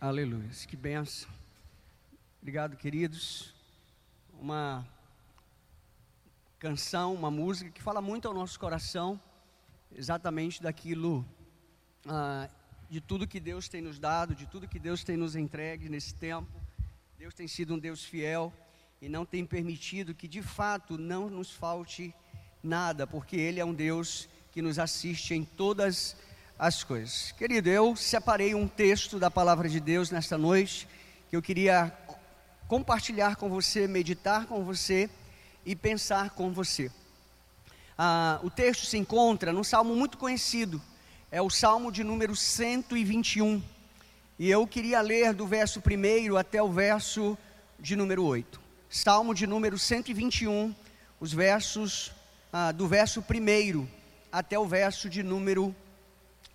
Aleluia. 0.00 0.48
Que 0.68 0.76
benção. 0.76 1.28
Obrigado, 2.40 2.76
queridos. 2.76 3.52
Uma 4.40 4.86
canção, 6.56 7.12
uma 7.12 7.32
música 7.32 7.68
que 7.68 7.82
fala 7.82 8.00
muito 8.00 8.28
ao 8.28 8.32
nosso 8.32 8.60
coração, 8.60 9.20
exatamente 9.92 10.62
daquilo, 10.62 11.26
ah, 12.06 12.48
de 12.88 13.00
tudo 13.00 13.26
que 13.26 13.40
Deus 13.40 13.68
tem 13.68 13.80
nos 13.80 13.98
dado, 13.98 14.36
de 14.36 14.46
tudo 14.46 14.68
que 14.68 14.78
Deus 14.78 15.02
tem 15.02 15.16
nos 15.16 15.34
entregue 15.34 15.88
nesse 15.88 16.14
tempo. 16.14 16.48
Deus 17.18 17.34
tem 17.34 17.48
sido 17.48 17.74
um 17.74 17.78
Deus 17.78 18.04
fiel 18.04 18.52
e 19.02 19.08
não 19.08 19.26
tem 19.26 19.44
permitido 19.44 20.14
que 20.14 20.28
de 20.28 20.42
fato 20.42 20.96
não 20.96 21.28
nos 21.28 21.50
falte 21.50 22.14
nada, 22.62 23.04
porque 23.04 23.34
Ele 23.34 23.58
é 23.58 23.64
um 23.64 23.74
Deus 23.74 24.28
que 24.52 24.62
nos 24.62 24.78
assiste 24.78 25.34
em 25.34 25.44
todas 25.44 26.14
as 26.14 26.27
as 26.58 26.82
coisas. 26.82 27.32
Querido, 27.38 27.68
eu 27.68 27.94
separei 27.94 28.52
um 28.52 28.66
texto 28.66 29.18
da 29.18 29.30
palavra 29.30 29.68
de 29.68 29.78
Deus 29.78 30.10
nesta 30.10 30.36
noite 30.36 30.88
que 31.30 31.36
eu 31.36 31.42
queria 31.42 31.96
compartilhar 32.66 33.36
com 33.36 33.48
você, 33.48 33.86
meditar 33.86 34.46
com 34.46 34.64
você 34.64 35.08
e 35.64 35.76
pensar 35.76 36.30
com 36.30 36.52
você. 36.52 36.90
Ah, 37.96 38.40
o 38.42 38.50
texto 38.50 38.86
se 38.86 38.98
encontra 38.98 39.52
num 39.52 39.62
salmo 39.62 39.94
muito 39.94 40.18
conhecido, 40.18 40.82
é 41.30 41.40
o 41.40 41.48
salmo 41.48 41.92
de 41.92 42.02
número 42.02 42.34
121. 42.34 43.62
E 44.36 44.50
eu 44.50 44.66
queria 44.66 45.00
ler 45.00 45.34
do 45.34 45.46
verso 45.46 45.80
1 45.80 46.36
até 46.36 46.60
o 46.60 46.72
verso 46.72 47.38
de 47.78 47.94
número 47.94 48.24
8. 48.24 48.60
Salmo 48.90 49.32
de 49.32 49.46
número 49.46 49.78
121, 49.78 50.74
os 51.20 51.32
versos 51.32 52.10
ah, 52.52 52.72
do 52.72 52.88
verso 52.88 53.20
1 53.20 53.86
até 54.32 54.58
o 54.58 54.66
verso 54.66 55.08
de 55.08 55.22
número 55.22 55.66
8. 55.66 55.87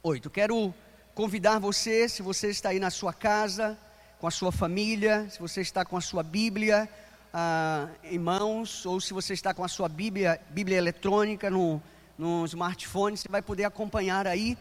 8. 0.06 0.30
Quero 0.30 0.76
convidar 1.16 1.60
você, 1.60 2.10
se 2.10 2.22
você 2.22 2.50
está 2.50 2.70
aí 2.70 2.80
na 2.80 2.90
sua 2.90 3.14
casa, 3.14 3.80
com 4.20 4.28
a 4.28 4.32
sua 4.32 4.52
família, 4.52 5.30
se 5.30 5.40
você 5.40 5.62
está 5.62 5.86
com 5.86 5.96
a 5.96 6.02
sua 6.02 6.22
Bíblia 6.22 6.90
ah, 7.34 7.88
em 8.04 8.20
mãos, 8.20 8.86
ou 8.86 9.00
se 9.00 9.14
você 9.14 9.34
está 9.34 9.54
com 9.54 9.64
a 9.64 9.68
sua 9.70 9.88
Bíblia, 9.88 10.42
Bíblia 10.50 10.78
eletrônica 10.78 11.50
no, 11.50 11.82
no 12.18 12.44
smartphone, 12.44 13.16
você 13.16 13.30
vai 13.30 13.42
poder 13.42 13.64
acompanhar 13.64 14.28
aí 14.28 14.58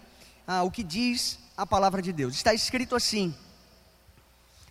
ah, 0.46 0.62
o 0.62 0.70
que 0.70 0.84
diz 0.84 1.40
a 1.56 1.66
palavra 1.66 2.00
de 2.00 2.12
Deus. 2.12 2.34
Está 2.34 2.54
escrito 2.54 2.94
assim, 2.94 3.34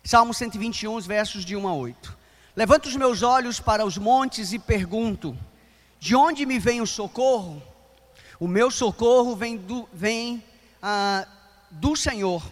Salmo 0.02 0.32
121, 0.32 0.98
versos 1.00 1.44
de 1.44 1.54
1 1.54 1.68
a 1.68 1.74
8. 1.74 2.18
Levanto 2.56 2.86
os 2.86 2.96
meus 2.96 3.20
olhos 3.20 3.60
para 3.60 3.84
os 3.84 3.98
montes 3.98 4.54
e 4.54 4.58
pergunto: 4.58 5.36
de 6.00 6.16
onde 6.16 6.46
me 6.46 6.58
vem 6.58 6.80
o 6.80 6.86
socorro? 6.86 7.62
O 8.40 8.48
meu 8.48 8.70
socorro 8.70 9.36
vem, 9.36 9.58
do, 9.58 9.86
vem 9.92 10.42
ah, 10.82 11.26
do 11.70 11.94
Senhor, 11.94 12.42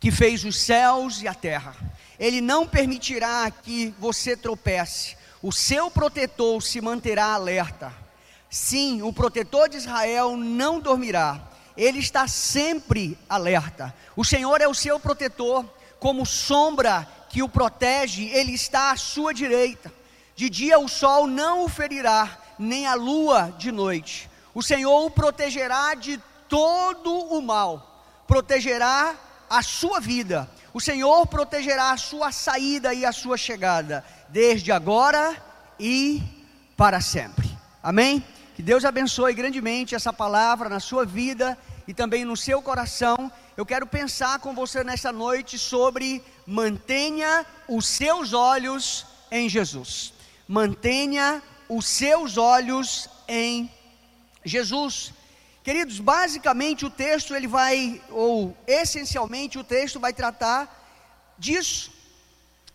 que 0.00 0.10
fez 0.10 0.44
os 0.44 0.58
céus 0.58 1.22
e 1.22 1.28
a 1.28 1.34
terra. 1.34 1.76
Ele 2.18 2.40
não 2.40 2.66
permitirá 2.66 3.50
que 3.50 3.94
você 3.98 4.36
tropece. 4.36 5.16
O 5.40 5.52
seu 5.52 5.90
protetor 5.90 6.62
se 6.62 6.80
manterá 6.80 7.32
alerta. 7.34 7.92
Sim, 8.50 9.02
o 9.02 9.12
protetor 9.12 9.68
de 9.68 9.76
Israel 9.76 10.36
não 10.36 10.80
dormirá. 10.80 11.40
Ele 11.76 12.00
está 12.00 12.26
sempre 12.26 13.16
alerta. 13.28 13.94
O 14.16 14.24
Senhor 14.24 14.60
é 14.60 14.66
o 14.66 14.74
seu 14.74 14.98
protetor, 14.98 15.64
como 16.00 16.26
sombra 16.26 17.06
que 17.28 17.42
o 17.42 17.48
protege, 17.48 18.24
ele 18.30 18.52
está 18.52 18.90
à 18.90 18.96
sua 18.96 19.32
direita. 19.32 19.92
De 20.34 20.48
dia 20.48 20.78
o 20.78 20.88
sol 20.88 21.26
não 21.26 21.64
o 21.64 21.68
ferirá, 21.68 22.38
nem 22.58 22.86
a 22.86 22.94
lua 22.94 23.54
de 23.58 23.70
noite. 23.70 24.28
O 24.54 24.62
Senhor 24.62 25.04
o 25.04 25.10
protegerá 25.10 25.94
de 25.94 26.20
todo 26.48 27.12
o 27.12 27.40
mal, 27.40 28.02
protegerá 28.26 29.14
a 29.48 29.62
sua 29.62 30.00
vida. 30.00 30.48
O 30.72 30.80
Senhor 30.80 31.26
protegerá 31.26 31.92
a 31.92 31.96
sua 31.96 32.30
saída 32.30 32.92
e 32.92 33.04
a 33.04 33.12
sua 33.12 33.36
chegada, 33.36 34.04
desde 34.28 34.70
agora 34.70 35.36
e 35.78 36.22
para 36.76 37.00
sempre. 37.00 37.48
Amém? 37.82 38.24
Que 38.54 38.62
Deus 38.62 38.84
abençoe 38.84 39.34
grandemente 39.34 39.94
essa 39.94 40.12
palavra 40.12 40.68
na 40.68 40.80
sua 40.80 41.04
vida 41.04 41.56
e 41.86 41.94
também 41.94 42.24
no 42.24 42.36
seu 42.36 42.60
coração. 42.60 43.30
Eu 43.56 43.64
quero 43.64 43.86
pensar 43.86 44.40
com 44.40 44.54
você 44.54 44.84
nessa 44.84 45.10
noite 45.10 45.58
sobre 45.58 46.22
mantenha 46.46 47.46
os 47.66 47.86
seus 47.86 48.32
olhos 48.32 49.06
em 49.30 49.48
Jesus. 49.48 50.12
Mantenha 50.46 51.42
os 51.68 51.86
seus 51.86 52.36
olhos 52.36 53.08
em 53.26 53.70
Jesus. 54.44 55.12
Queridos, 55.68 56.00
basicamente 56.00 56.86
o 56.86 56.90
texto 56.90 57.36
ele 57.36 57.46
vai, 57.46 58.00
ou 58.08 58.56
essencialmente 58.66 59.58
o 59.58 59.62
texto 59.62 60.00
vai 60.00 60.14
tratar 60.14 60.62
disso, 61.36 61.92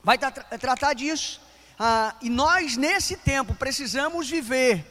vai 0.03 0.15
tra 0.15 0.29
tratar 0.29 0.93
disso. 0.93 1.41
Ah, 1.79 2.13
e 2.21 2.29
nós 2.29 2.77
nesse 2.77 3.17
tempo 3.17 3.55
precisamos 3.55 4.29
viver 4.29 4.85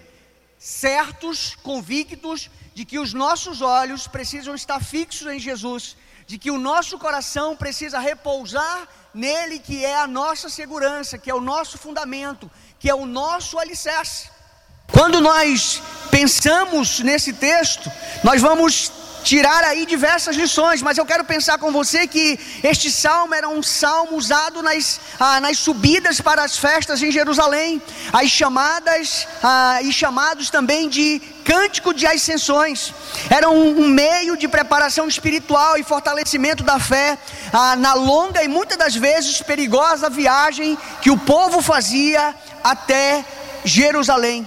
certos, 0.58 1.54
convictos 1.54 2.50
de 2.74 2.84
que 2.84 2.98
os 2.98 3.14
nossos 3.14 3.62
olhos 3.62 4.08
precisam 4.08 4.56
estar 4.56 4.80
fixos 4.82 5.28
em 5.28 5.38
Jesus, 5.38 5.96
de 6.26 6.38
que 6.38 6.50
o 6.50 6.58
nosso 6.58 6.98
coração 6.98 7.56
precisa 7.56 8.00
repousar 8.00 8.88
nele, 9.14 9.60
que 9.60 9.84
é 9.84 9.94
a 9.94 10.08
nossa 10.08 10.48
segurança, 10.48 11.18
que 11.18 11.30
é 11.30 11.34
o 11.36 11.40
nosso 11.40 11.78
fundamento, 11.78 12.50
que 12.80 12.90
é 12.90 12.94
o 12.96 13.06
nosso 13.06 13.60
alicerce. 13.60 14.28
Quando 14.92 15.20
nós 15.22 15.82
pensamos 16.10 17.00
nesse 17.00 17.32
texto, 17.32 17.90
nós 18.22 18.42
vamos 18.42 18.92
tirar 19.24 19.64
aí 19.64 19.86
diversas 19.86 20.36
lições, 20.36 20.82
mas 20.82 20.98
eu 20.98 21.06
quero 21.06 21.24
pensar 21.24 21.56
com 21.56 21.72
você 21.72 22.06
que 22.06 22.38
este 22.62 22.90
salmo 22.90 23.34
era 23.34 23.48
um 23.48 23.62
salmo 23.62 24.16
usado 24.16 24.62
nas, 24.62 25.00
ah, 25.18 25.40
nas 25.40 25.58
subidas 25.58 26.20
para 26.20 26.44
as 26.44 26.58
festas 26.58 27.02
em 27.02 27.10
Jerusalém, 27.10 27.80
as 28.12 28.28
chamadas 28.28 29.26
ah, 29.42 29.80
e 29.82 29.92
chamados 29.92 30.50
também 30.50 30.88
de 30.88 31.22
cântico 31.44 31.94
de 31.94 32.06
ascensões, 32.06 32.92
era 33.30 33.48
um, 33.48 33.80
um, 33.82 33.88
meio 33.88 34.36
de 34.36 34.46
preparação 34.46 35.08
espiritual 35.08 35.78
e 35.78 35.82
fortalecimento 35.82 36.62
da 36.62 36.78
fé 36.78 37.16
ah, 37.52 37.76
na 37.76 37.94
longa 37.94 38.42
e 38.42 38.48
muitas 38.48 38.76
das 38.76 38.94
vezes 38.94 39.40
perigosa 39.40 40.10
viagem 40.10 40.76
que 41.00 41.10
o 41.10 41.18
povo 41.18 41.62
fazia 41.62 42.34
até 42.62 43.24
Jerusalém 43.64 44.46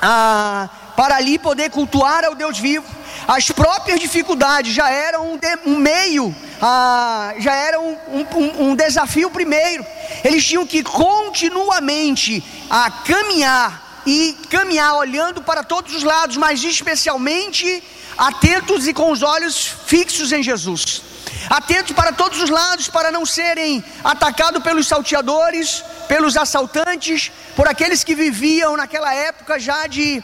ah, 0.00 0.68
para 0.96 1.16
ali 1.16 1.38
poder 1.38 1.70
cultuar 1.70 2.24
ao 2.24 2.34
Deus 2.34 2.58
vivo. 2.58 2.86
As 3.26 3.50
próprias 3.50 4.00
dificuldades 4.00 4.74
já 4.74 4.90
eram 4.90 5.32
um, 5.32 5.36
de, 5.36 5.58
um 5.66 5.76
meio, 5.76 6.34
ah, 6.60 7.34
já 7.38 7.54
era 7.54 7.80
um, 7.80 7.96
um, 8.12 8.68
um, 8.68 8.74
desafio 8.74 9.30
primeiro. 9.30 9.84
Eles 10.24 10.44
tinham 10.44 10.66
que 10.66 10.82
continuamente 10.82 12.42
a 12.68 12.90
caminhar 12.90 14.02
e 14.06 14.36
caminhar 14.48 14.94
olhando 14.94 15.42
para 15.42 15.62
todos 15.62 15.94
os 15.94 16.02
lados, 16.02 16.36
mas 16.36 16.62
especialmente 16.64 17.82
atentos 18.16 18.86
e 18.86 18.94
com 18.94 19.10
os 19.10 19.22
olhos 19.22 19.66
fixos 19.86 20.32
em 20.32 20.42
Jesus. 20.42 21.09
Atentos 21.50 21.90
para 21.96 22.12
todos 22.12 22.40
os 22.40 22.48
lados 22.48 22.86
para 22.86 23.10
não 23.10 23.26
serem 23.26 23.84
atacados 24.04 24.62
pelos 24.62 24.86
salteadores, 24.86 25.82
pelos 26.06 26.36
assaltantes, 26.36 27.32
por 27.56 27.66
aqueles 27.66 28.04
que 28.04 28.14
viviam 28.14 28.76
naquela 28.76 29.12
época 29.12 29.58
já 29.58 29.88
de 29.88 30.22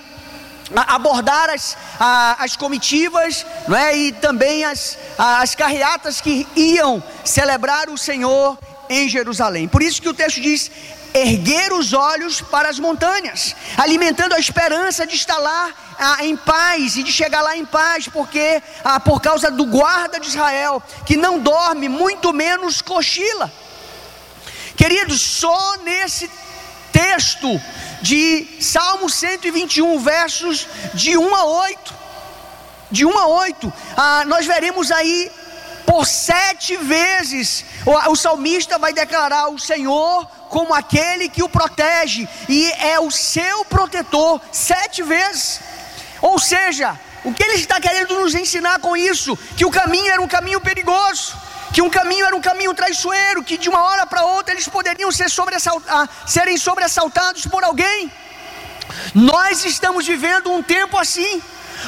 abordar 0.86 1.50
as, 1.50 1.76
as 2.38 2.56
comitivas 2.56 3.44
não 3.66 3.76
é? 3.76 3.96
e 3.96 4.12
também 4.12 4.64
as, 4.64 4.96
as 5.18 5.52
carreatas 5.56 6.20
que 6.20 6.46
iam 6.54 7.02
celebrar 7.24 7.88
o 7.90 7.98
Senhor 7.98 8.56
em 8.88 9.08
Jerusalém. 9.08 9.66
Por 9.66 9.82
isso 9.82 10.00
que 10.00 10.08
o 10.08 10.14
texto 10.14 10.40
diz: 10.40 10.70
erguer 11.12 11.72
os 11.72 11.92
olhos 11.92 12.40
para 12.40 12.68
as 12.68 12.78
montanhas, 12.78 13.56
alimentando 13.76 14.34
a 14.34 14.38
esperança 14.38 15.04
de 15.04 15.16
estar 15.16 15.38
lá 15.38 15.72
ah, 15.98 16.24
em 16.24 16.36
paz 16.36 16.96
e 16.96 17.02
de 17.02 17.12
chegar 17.12 17.42
lá 17.42 17.56
em 17.56 17.64
paz, 17.64 18.08
porque 18.08 18.62
ah, 18.84 19.00
por 19.00 19.20
causa 19.20 19.50
do 19.50 19.64
guarda 19.66 20.20
de 20.20 20.28
Israel, 20.28 20.82
que 21.04 21.16
não 21.16 21.38
dorme, 21.38 21.88
muito 21.88 22.32
menos 22.32 22.80
cochila. 22.82 23.52
Queridos, 24.76 25.20
só 25.20 25.76
nesse 25.78 26.30
texto 26.92 27.60
de 28.02 28.58
Salmo 28.60 29.08
121, 29.08 29.98
versos 29.98 30.66
de 30.94 31.16
1 31.16 31.34
a 31.34 31.44
8, 31.44 31.94
de 32.90 33.04
1 33.04 33.18
a 33.18 33.26
8, 33.26 33.72
ah, 33.96 34.24
nós 34.26 34.46
veremos 34.46 34.90
aí 34.90 35.30
por 35.86 36.04
sete 36.04 36.76
vezes 36.76 37.64
o, 37.86 38.10
o 38.10 38.16
salmista 38.16 38.76
vai 38.76 38.92
declarar 38.92 39.48
o 39.48 39.58
Senhor 39.58 40.26
como 40.48 40.74
aquele 40.74 41.28
que 41.28 41.42
o 41.42 41.48
protege 41.48 42.28
e 42.48 42.70
é 42.72 42.98
o 42.98 43.10
seu 43.10 43.64
protetor 43.64 44.40
sete 44.50 45.02
vezes. 45.02 45.60
Seja, 46.46 46.96
o 47.24 47.34
que 47.34 47.42
ele 47.42 47.54
está 47.54 47.80
querendo 47.80 48.14
nos 48.20 48.32
ensinar 48.32 48.78
com 48.78 48.96
isso? 48.96 49.36
Que 49.56 49.64
o 49.64 49.70
caminho 49.70 50.12
era 50.12 50.22
um 50.22 50.28
caminho 50.28 50.60
perigoso, 50.60 51.34
que 51.74 51.82
um 51.82 51.90
caminho 51.90 52.24
era 52.24 52.36
um 52.36 52.40
caminho 52.40 52.72
traiçoeiro, 52.72 53.42
que 53.42 53.58
de 53.58 53.68
uma 53.68 53.82
hora 53.82 54.06
para 54.06 54.22
outra 54.24 54.54
eles 54.54 54.68
poderiam 54.68 55.10
ser 55.10 55.28
sobressaltados, 55.28 56.08
serem 56.24 56.56
sobressaltados 56.56 57.46
por 57.46 57.64
alguém. 57.64 58.12
Nós 59.12 59.64
estamos 59.64 60.06
vivendo 60.06 60.52
um 60.52 60.62
tempo 60.62 60.96
assim, 60.96 61.42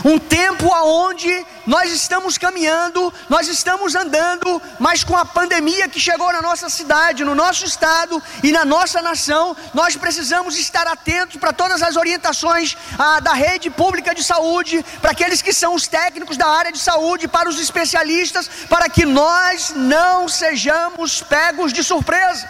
Um 0.05 0.19
tempo 0.19 0.73
aonde 0.73 1.47
nós 1.67 1.93
estamos 1.93 2.39
caminhando, 2.39 3.13
nós 3.29 3.49
estamos 3.49 3.95
andando, 3.95 4.61
mas 4.79 5.03
com 5.03 5.17
a 5.17 5.25
pandemia 5.25 5.89
que 5.89 6.01
chegou 6.01 6.33
na 6.33 6.41
nossa 6.41 6.69
cidade, 6.69 7.25
no 7.25 7.35
nosso 7.35 7.65
estado 7.65 8.23
e 8.43 8.53
na 8.53 8.65
nossa 8.65 9.03
nação, 9.03 9.57
nós 9.75 9.97
precisamos 9.97 10.57
estar 10.57 10.87
atentos 10.87 11.37
para 11.37 11.53
todas 11.53 11.83
as 11.83 11.97
orientações 11.97 12.77
ah, 12.99 13.21
da 13.21 13.33
rede 13.33 13.71
pública 13.71 14.15
de 14.15 14.23
saúde, 14.23 14.85
para 15.01 15.11
aqueles 15.11 15.43
que 15.43 15.53
são 15.53 15.75
os 15.75 15.87
técnicos 15.87 16.37
da 16.37 16.47
área 16.47 16.73
de 16.73 16.79
saúde, 16.79 17.29
para 17.29 17.49
os 17.49 17.59
especialistas, 17.61 18.49
para 18.69 18.89
que 18.89 19.05
nós 19.05 19.73
não 19.75 20.29
sejamos 20.29 21.23
pegos 21.23 21.73
de 21.73 21.83
surpresa 21.83 22.49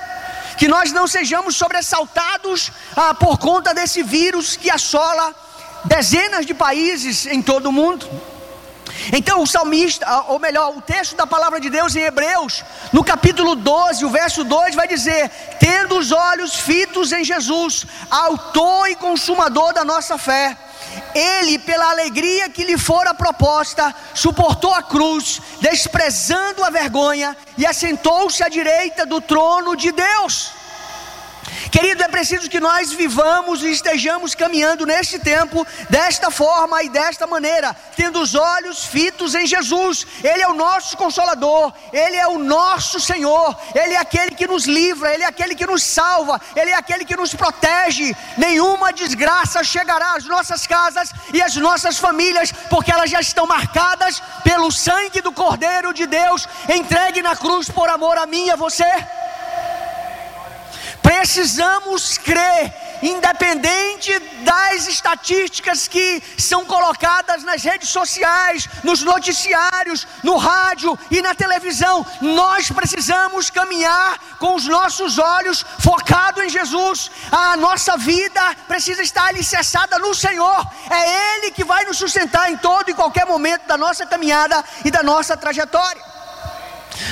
que 0.57 0.67
nós 0.67 0.91
não 0.91 1.07
sejamos 1.07 1.55
sobressaltados 1.55 2.73
ah, 2.97 3.15
por 3.15 3.39
conta 3.39 3.73
desse 3.73 4.03
vírus 4.03 4.57
que 4.57 4.69
assola 4.69 5.33
dezenas 5.85 6.47
de 6.47 6.55
países 6.55 7.27
em 7.27 7.43
todo 7.43 7.67
o 7.67 7.73
mundo. 7.73 8.09
Então 9.13 9.43
o 9.43 9.47
salmista, 9.47 10.05
ah, 10.07 10.25
ou 10.29 10.39
melhor, 10.39 10.77
o 10.77 10.81
texto 10.81 11.17
da 11.17 11.27
palavra 11.27 11.61
de 11.61 11.71
Deus 11.71 11.95
em 11.95 12.03
Hebreus, 12.03 12.65
no 12.93 13.05
capítulo 13.05 13.55
12, 13.55 14.05
o 14.05 14.11
verso 14.11 14.45
2 14.45 14.75
vai 14.75 14.89
dizer: 14.89 15.31
Tendo 15.59 15.99
os 15.99 16.13
olhos 16.13 16.55
fitos 16.55 17.13
em 17.13 17.25
Jesus, 17.25 17.87
autor 18.11 18.89
e 18.89 18.97
consumador 18.97 19.73
da 19.73 19.85
nossa 19.85 20.19
fé, 20.19 20.57
ele, 21.15 21.59
pela 21.59 21.91
alegria 21.91 22.49
que 22.49 22.65
lhe 22.65 22.77
fora 22.77 23.15
proposta, 23.15 23.95
suportou 24.15 24.75
a 24.75 24.83
cruz, 24.83 25.41
desprezando 25.61 26.65
a 26.65 26.71
vergonha, 26.71 27.37
e 27.57 27.67
assentou-se 27.67 28.43
à 28.43 28.49
direita 28.49 29.07
do 29.07 29.21
trono 29.21 29.77
de 29.77 29.93
Deus. 29.93 30.58
Querido, 31.71 32.03
é 32.03 32.09
preciso 32.09 32.49
que 32.49 32.61
nós 32.61 32.93
vivamos 32.93 33.63
e 33.63 33.71
estejamos 33.71 34.35
caminhando 34.35 34.87
neste 34.87 35.19
tempo 35.19 35.67
desta 35.89 36.31
forma 36.31 36.83
e 36.83 36.89
desta 36.89 37.27
maneira, 37.27 37.75
tendo 37.97 38.21
os 38.21 38.35
olhos 38.35 38.85
fitos 38.85 39.35
em 39.35 39.47
Jesus. 39.47 40.07
Ele 40.23 40.43
é 40.43 40.49
o 40.49 40.55
nosso 40.55 40.97
consolador, 40.97 41.73
ele 41.93 42.17
é 42.17 42.27
o 42.27 42.39
nosso 42.39 43.01
Senhor, 43.01 43.57
ele 43.75 43.95
é 43.95 43.99
aquele 43.99 44.35
que 44.35 44.47
nos 44.47 44.67
livra, 44.67 45.13
ele 45.13 45.23
é 45.23 45.27
aquele 45.27 45.55
que 45.55 45.67
nos 45.67 45.83
salva, 45.83 46.41
ele 46.57 46.71
é 46.71 46.75
aquele 46.75 47.05
que 47.05 47.17
nos 47.17 47.35
protege. 47.35 48.15
Nenhuma 48.37 48.93
desgraça 48.93 49.63
chegará 49.63 50.15
às 50.15 50.25
nossas 50.25 50.67
casas 50.67 51.13
e 51.33 51.43
às 51.43 51.57
nossas 51.57 51.99
famílias, 51.99 52.53
porque 52.71 52.93
elas 52.93 53.11
já 53.11 53.21
estão 53.21 53.47
marcadas 53.47 54.23
pelo 54.43 54.71
sangue 54.71 55.21
do 55.21 55.33
Cordeiro 55.33 55.93
de 55.93 56.07
Deus, 56.07 56.47
entregue 56.69 57.23
na 57.23 57.37
cruz 57.37 57.69
por 57.69 57.89
amor 57.89 58.17
a 58.19 58.27
mim 58.27 58.47
e 58.47 58.51
a 58.51 58.57
você. 58.57 58.89
Precisamos 61.19 62.17
crer, 62.17 62.73
independente 63.03 64.17
das 64.45 64.87
estatísticas 64.87 65.89
que 65.89 66.23
são 66.39 66.65
colocadas 66.65 67.43
nas 67.43 67.65
redes 67.65 67.89
sociais, 67.89 68.69
nos 68.85 69.03
noticiários, 69.03 70.07
no 70.23 70.37
rádio 70.37 70.97
e 71.11 71.21
na 71.21 71.35
televisão, 71.35 72.07
nós 72.21 72.71
precisamos 72.71 73.51
caminhar 73.51 74.17
com 74.39 74.55
os 74.55 74.67
nossos 74.67 75.19
olhos 75.19 75.67
focados 75.81 76.45
em 76.45 76.49
Jesus. 76.49 77.11
A 77.33 77.57
nossa 77.57 77.97
vida 77.97 78.55
precisa 78.69 79.03
estar 79.03 79.27
alicerçada 79.27 79.99
no 79.99 80.15
Senhor. 80.15 80.65
É 80.89 81.35
Ele 81.37 81.51
que 81.51 81.65
vai 81.65 81.85
nos 81.85 81.99
sustentar 81.99 82.49
em 82.49 82.57
todo 82.59 82.91
e 82.91 82.95
qualquer 82.95 83.27
momento 83.27 83.67
da 83.67 83.77
nossa 83.77 84.07
caminhada 84.07 84.65
e 84.85 84.91
da 84.93 85.03
nossa 85.03 85.37
trajetória. 85.37 86.18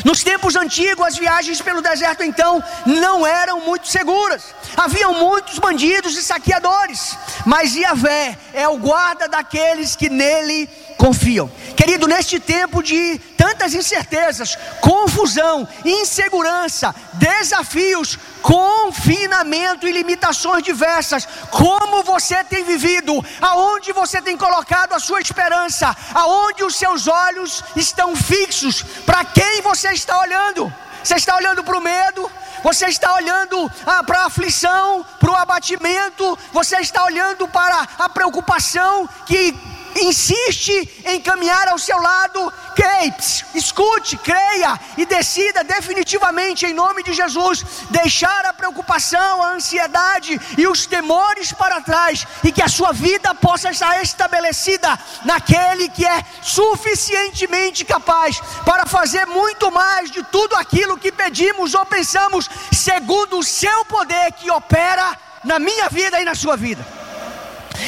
Nos 0.05 0.23
tempos 0.23 0.57
antigos, 0.57 1.07
as 1.07 1.19
viagens 1.19 1.61
pelo 1.61 1.83
deserto 1.83 2.23
então 2.23 2.63
não 2.85 3.27
eram 3.27 3.61
muito 3.61 3.89
seguras. 3.89 4.55
Haviam 4.77 5.15
muitos 5.15 5.59
bandidos 5.59 6.17
e 6.17 6.23
saqueadores, 6.23 7.17
mas 7.45 7.75
Yahvé 7.75 8.39
é 8.53 8.69
o 8.69 8.79
guarda 8.79 9.29
daqueles 9.29 9.97
que 9.97 10.09
nele 10.09 10.69
confiam. 10.97 11.51
Querido, 11.77 12.07
neste 12.07 12.41
tempo 12.41 12.83
de 12.83 13.19
tantas 13.37 13.75
incertezas, 13.75 14.57
confusão, 14.81 15.69
insegurança, 15.85 16.95
desafios, 17.15 18.19
confinamento 18.47 19.89
e 19.89 19.93
limitações 19.93 20.63
diversas, 20.63 21.27
como 21.51 22.05
você 22.05 22.45
tem 22.45 22.63
vivido, 22.63 23.13
aonde 23.41 23.93
você 23.93 24.23
tem 24.23 24.37
colocado 24.37 24.93
a 24.93 25.01
sua 25.01 25.21
esperança, 25.21 25.95
aonde 26.15 26.63
os 26.63 26.77
seus 26.77 27.09
olhos 27.09 27.65
estão 27.75 28.15
fixos, 28.15 28.85
para 29.05 29.25
quem 29.25 29.61
você 29.63 29.89
está 29.91 30.17
olhando? 30.21 30.73
Você 31.03 31.17
está 31.17 31.35
olhando 31.35 31.65
para 31.65 31.77
o 31.77 31.81
medo, 31.81 32.31
você 32.63 32.87
está 32.87 33.15
olhando 33.15 33.69
ah, 33.85 34.05
para 34.05 34.21
a 34.21 34.27
aflição, 34.27 35.05
para 35.19 35.31
o 35.33 35.37
abatimento, 35.37 36.39
você 36.53 36.77
está 36.77 37.05
olhando 37.05 37.49
para 37.49 37.89
a 37.99 38.09
preocupação 38.09 39.09
que 39.27 39.76
insiste 40.03 40.89
em 41.05 41.21
caminhar 41.21 41.69
ao 41.69 41.79
seu 41.79 42.01
lado, 42.01 42.53
creia, 42.75 43.17
escute, 43.55 44.17
creia 44.19 44.79
e 44.97 45.07
decida 45.07 45.65
definitivamente 45.65 46.67
em 46.67 46.75
nome 46.75 47.03
de 47.03 47.13
Jesus 47.13 47.65
deixar 47.91 48.45
a 48.47 48.53
preocupação, 48.53 49.43
a 49.43 49.53
ansiedade 49.53 50.41
e 50.59 50.67
os 50.67 50.87
temores 50.87 51.53
para 51.53 51.81
trás 51.81 52.27
e 52.45 52.53
que 52.53 52.63
a 52.63 52.69
sua 52.69 52.93
vida 52.93 53.35
possa 53.35 53.71
estar 53.71 54.03
estabelecida 54.03 54.99
naquele 55.25 55.89
que 55.89 56.05
é 56.05 56.25
suficientemente 56.43 57.85
capaz 57.85 58.41
para 58.65 58.87
fazer 58.87 59.27
muito 59.27 59.71
mais 59.71 60.11
de 60.11 60.23
tudo 60.25 60.55
aquilo 60.57 60.99
que 60.99 61.13
pedimos 61.13 61.75
ou 61.75 61.85
pensamos, 61.87 62.49
segundo 62.73 63.39
o 63.39 63.45
seu 63.45 63.85
poder 63.87 64.33
que 64.33 64.51
opera 64.51 65.17
na 65.45 65.59
minha 65.59 65.89
vida 65.89 66.21
e 66.21 66.25
na 66.25 66.35
sua 66.35 66.57
vida. 66.57 66.87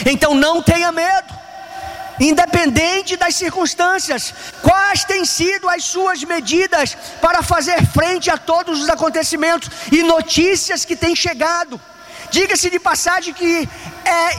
Então 0.06 0.34
não 0.34 0.62
tenha 0.62 0.93
medo 0.93 1.38
independente 2.20 3.17
das 3.17 3.35
circunstâncias, 3.35 4.35
quais 4.62 5.05
têm 5.05 5.25
sido 5.25 5.69
as 5.69 5.85
suas 5.85 6.23
medidas 6.25 6.97
para 7.20 7.43
fazer 7.43 7.85
frente 7.87 8.31
a 8.31 8.37
todos 8.37 8.82
os 8.82 8.88
acontecimentos 8.88 9.70
e 9.93 10.03
notícias 10.03 10.85
que 10.85 10.97
têm 10.97 11.15
chegado. 11.15 11.81
Diga-se 12.31 12.69
de 12.70 12.79
passagem 12.79 13.32
que 13.32 13.69
é 14.05 14.38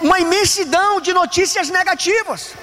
uma 0.00 0.18
imensidão 0.20 1.00
de 1.00 1.12
notícias 1.12 1.68
negativas. 1.68 2.54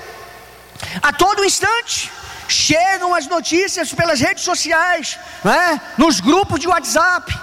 A 1.02 1.14
todo 1.14 1.46
instante 1.46 2.12
chegam 2.48 3.14
as 3.14 3.28
notícias 3.28 3.94
pelas 3.94 4.20
redes 4.20 4.44
sociais, 4.44 5.18
né? 5.44 5.82
nos 5.98 6.20
grupos 6.20 6.60
de 6.60 6.68
WhatsApp 6.68 7.34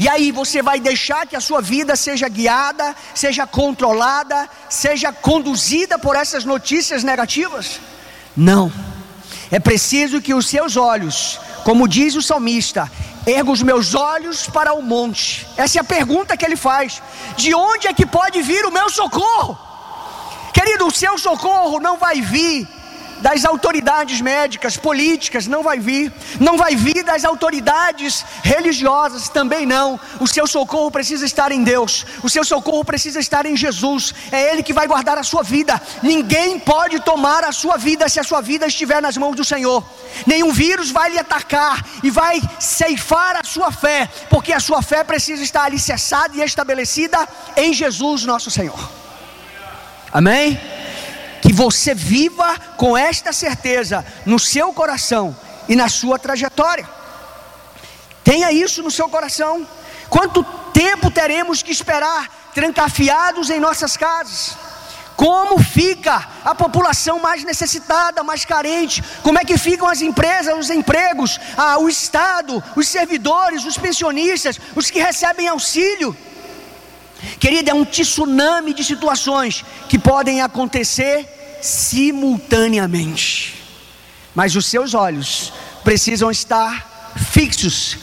e 0.00 0.08
aí 0.08 0.32
você 0.32 0.62
vai 0.62 0.80
deixar 0.80 1.26
que 1.26 1.36
a 1.36 1.42
sua 1.42 1.60
vida 1.60 1.94
seja 1.94 2.26
guiada, 2.26 2.96
seja 3.14 3.46
controlada, 3.46 4.48
seja 4.66 5.12
conduzida 5.12 5.98
por 5.98 6.16
essas 6.16 6.42
notícias 6.42 7.04
negativas? 7.04 7.78
Não. 8.34 8.72
É 9.50 9.60
preciso 9.60 10.22
que 10.22 10.32
os 10.32 10.48
seus 10.48 10.78
olhos, 10.78 11.38
como 11.64 11.86
diz 11.86 12.14
o 12.14 12.22
salmista, 12.22 12.90
erga 13.26 13.50
os 13.50 13.62
meus 13.62 13.94
olhos 13.94 14.46
para 14.46 14.72
o 14.72 14.80
monte. 14.80 15.46
Essa 15.54 15.80
é 15.80 15.82
a 15.82 15.84
pergunta 15.84 16.34
que 16.34 16.46
ele 16.46 16.56
faz: 16.56 17.02
de 17.36 17.54
onde 17.54 17.86
é 17.86 17.92
que 17.92 18.06
pode 18.06 18.40
vir 18.40 18.64
o 18.64 18.72
meu 18.72 18.88
socorro? 18.88 19.58
Querido, 20.54 20.86
o 20.86 20.90
seu 20.90 21.18
socorro 21.18 21.78
não 21.78 21.98
vai 21.98 22.22
vir 22.22 22.66
das 23.20 23.44
autoridades 23.44 24.20
médicas, 24.20 24.76
políticas, 24.76 25.46
não 25.46 25.62
vai 25.62 25.78
vir, 25.78 26.12
não 26.38 26.56
vai 26.56 26.74
vir 26.74 27.02
das 27.04 27.24
autoridades 27.24 28.24
religiosas, 28.42 29.28
também 29.28 29.66
não. 29.66 29.98
O 30.18 30.26
seu 30.26 30.46
socorro 30.46 30.90
precisa 30.90 31.24
estar 31.24 31.52
em 31.52 31.62
Deus, 31.62 32.06
o 32.22 32.28
seu 32.28 32.44
socorro 32.44 32.84
precisa 32.84 33.20
estar 33.20 33.46
em 33.46 33.56
Jesus, 33.56 34.14
é 34.32 34.52
Ele 34.52 34.62
que 34.62 34.72
vai 34.72 34.86
guardar 34.86 35.18
a 35.18 35.22
sua 35.22 35.42
vida. 35.42 35.80
Ninguém 36.02 36.58
pode 36.58 37.00
tomar 37.00 37.44
a 37.44 37.52
sua 37.52 37.76
vida 37.76 38.08
se 38.08 38.18
a 38.18 38.24
sua 38.24 38.40
vida 38.40 38.66
estiver 38.66 39.00
nas 39.00 39.16
mãos 39.16 39.36
do 39.36 39.44
Senhor. 39.44 39.84
Nenhum 40.26 40.52
vírus 40.52 40.90
vai 40.90 41.10
lhe 41.10 41.18
atacar 41.18 41.84
e 42.02 42.10
vai 42.10 42.40
ceifar 42.58 43.36
a 43.36 43.44
sua 43.44 43.70
fé, 43.70 44.08
porque 44.28 44.52
a 44.52 44.60
sua 44.60 44.82
fé 44.82 45.04
precisa 45.04 45.42
estar 45.42 45.64
alicerçada 45.64 46.36
e 46.36 46.42
estabelecida 46.42 47.28
em 47.56 47.72
Jesus, 47.72 48.24
nosso 48.24 48.50
Senhor. 48.50 48.78
Amém? 50.12 50.79
Que 51.50 51.52
você 51.52 51.96
viva 51.96 52.56
com 52.76 52.96
esta 52.96 53.32
certeza 53.32 54.06
no 54.24 54.38
seu 54.38 54.72
coração 54.72 55.36
e 55.68 55.74
na 55.74 55.88
sua 55.88 56.16
trajetória. 56.16 56.88
Tenha 58.22 58.52
isso 58.52 58.84
no 58.84 58.90
seu 58.90 59.08
coração. 59.08 59.66
Quanto 60.08 60.44
tempo 60.72 61.10
teremos 61.10 61.60
que 61.60 61.72
esperar 61.72 62.52
trancafiados 62.54 63.50
em 63.50 63.58
nossas 63.58 63.96
casas? 63.96 64.56
Como 65.16 65.60
fica 65.60 66.24
a 66.44 66.54
população 66.54 67.18
mais 67.18 67.42
necessitada, 67.42 68.22
mais 68.22 68.44
carente? 68.44 69.02
Como 69.24 69.36
é 69.36 69.44
que 69.44 69.58
ficam 69.58 69.88
as 69.88 70.02
empresas, 70.02 70.56
os 70.56 70.70
empregos, 70.70 71.40
ah, 71.56 71.78
o 71.78 71.88
Estado, 71.88 72.62
os 72.76 72.86
servidores, 72.86 73.64
os 73.64 73.76
pensionistas, 73.76 74.60
os 74.76 74.88
que 74.88 75.00
recebem 75.00 75.48
auxílio? 75.48 76.16
Querida, 77.40 77.72
é 77.72 77.74
um 77.74 77.84
tsunami 77.84 78.72
de 78.72 78.84
situações 78.84 79.64
que 79.88 79.98
podem 79.98 80.42
acontecer 80.42 81.39
simultaneamente. 81.62 83.62
Mas 84.34 84.56
os 84.56 84.66
seus 84.66 84.94
olhos 84.94 85.52
precisam 85.82 86.30
estar 86.30 87.12
fixos 87.16 87.98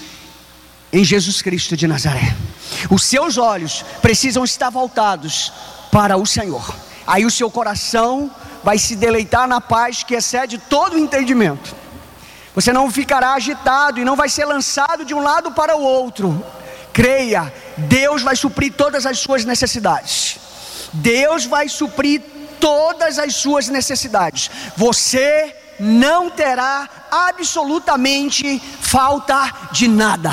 em 0.92 1.04
Jesus 1.04 1.42
Cristo 1.42 1.76
de 1.76 1.88
Nazaré. 1.88 2.36
Os 2.90 3.04
seus 3.04 3.38
olhos 3.38 3.84
precisam 4.02 4.44
estar 4.44 4.70
voltados 4.70 5.52
para 5.92 6.18
o 6.18 6.26
Senhor. 6.26 6.76
Aí 7.06 7.26
o 7.26 7.32
seu 7.32 7.50
coração 7.50 8.30
vai 8.64 8.78
se 8.78 8.96
deleitar 8.96 9.48
na 9.48 9.62
paz 9.62 10.04
que 10.04 10.16
excede 10.16 10.58
todo 10.58 10.96
o 10.96 11.00
entendimento. 11.00 11.76
Você 12.54 12.74
não 12.74 12.92
ficará 12.92 13.34
agitado 13.34 14.00
e 14.00 14.06
não 14.06 14.16
vai 14.16 14.30
ser 14.30 14.46
lançado 14.46 15.06
de 15.06 15.14
um 15.14 15.22
lado 15.22 15.52
para 15.52 15.78
o 15.78 15.82
outro. 15.82 16.44
Creia, 16.92 17.54
Deus 17.78 18.24
vai 18.24 18.36
suprir 18.36 18.74
todas 18.74 19.06
as 19.06 19.20
suas 19.20 19.46
necessidades. 19.46 20.38
Deus 20.92 21.46
vai 21.46 21.70
suprir 21.70 22.22
todas 22.60 23.20
as 23.20 23.36
suas 23.36 23.68
necessidades. 23.68 24.50
Você 24.76 25.56
não 25.80 26.30
terá 26.30 26.90
absolutamente 27.12 28.60
falta 28.60 29.54
de 29.72 29.88
nada. 29.88 30.32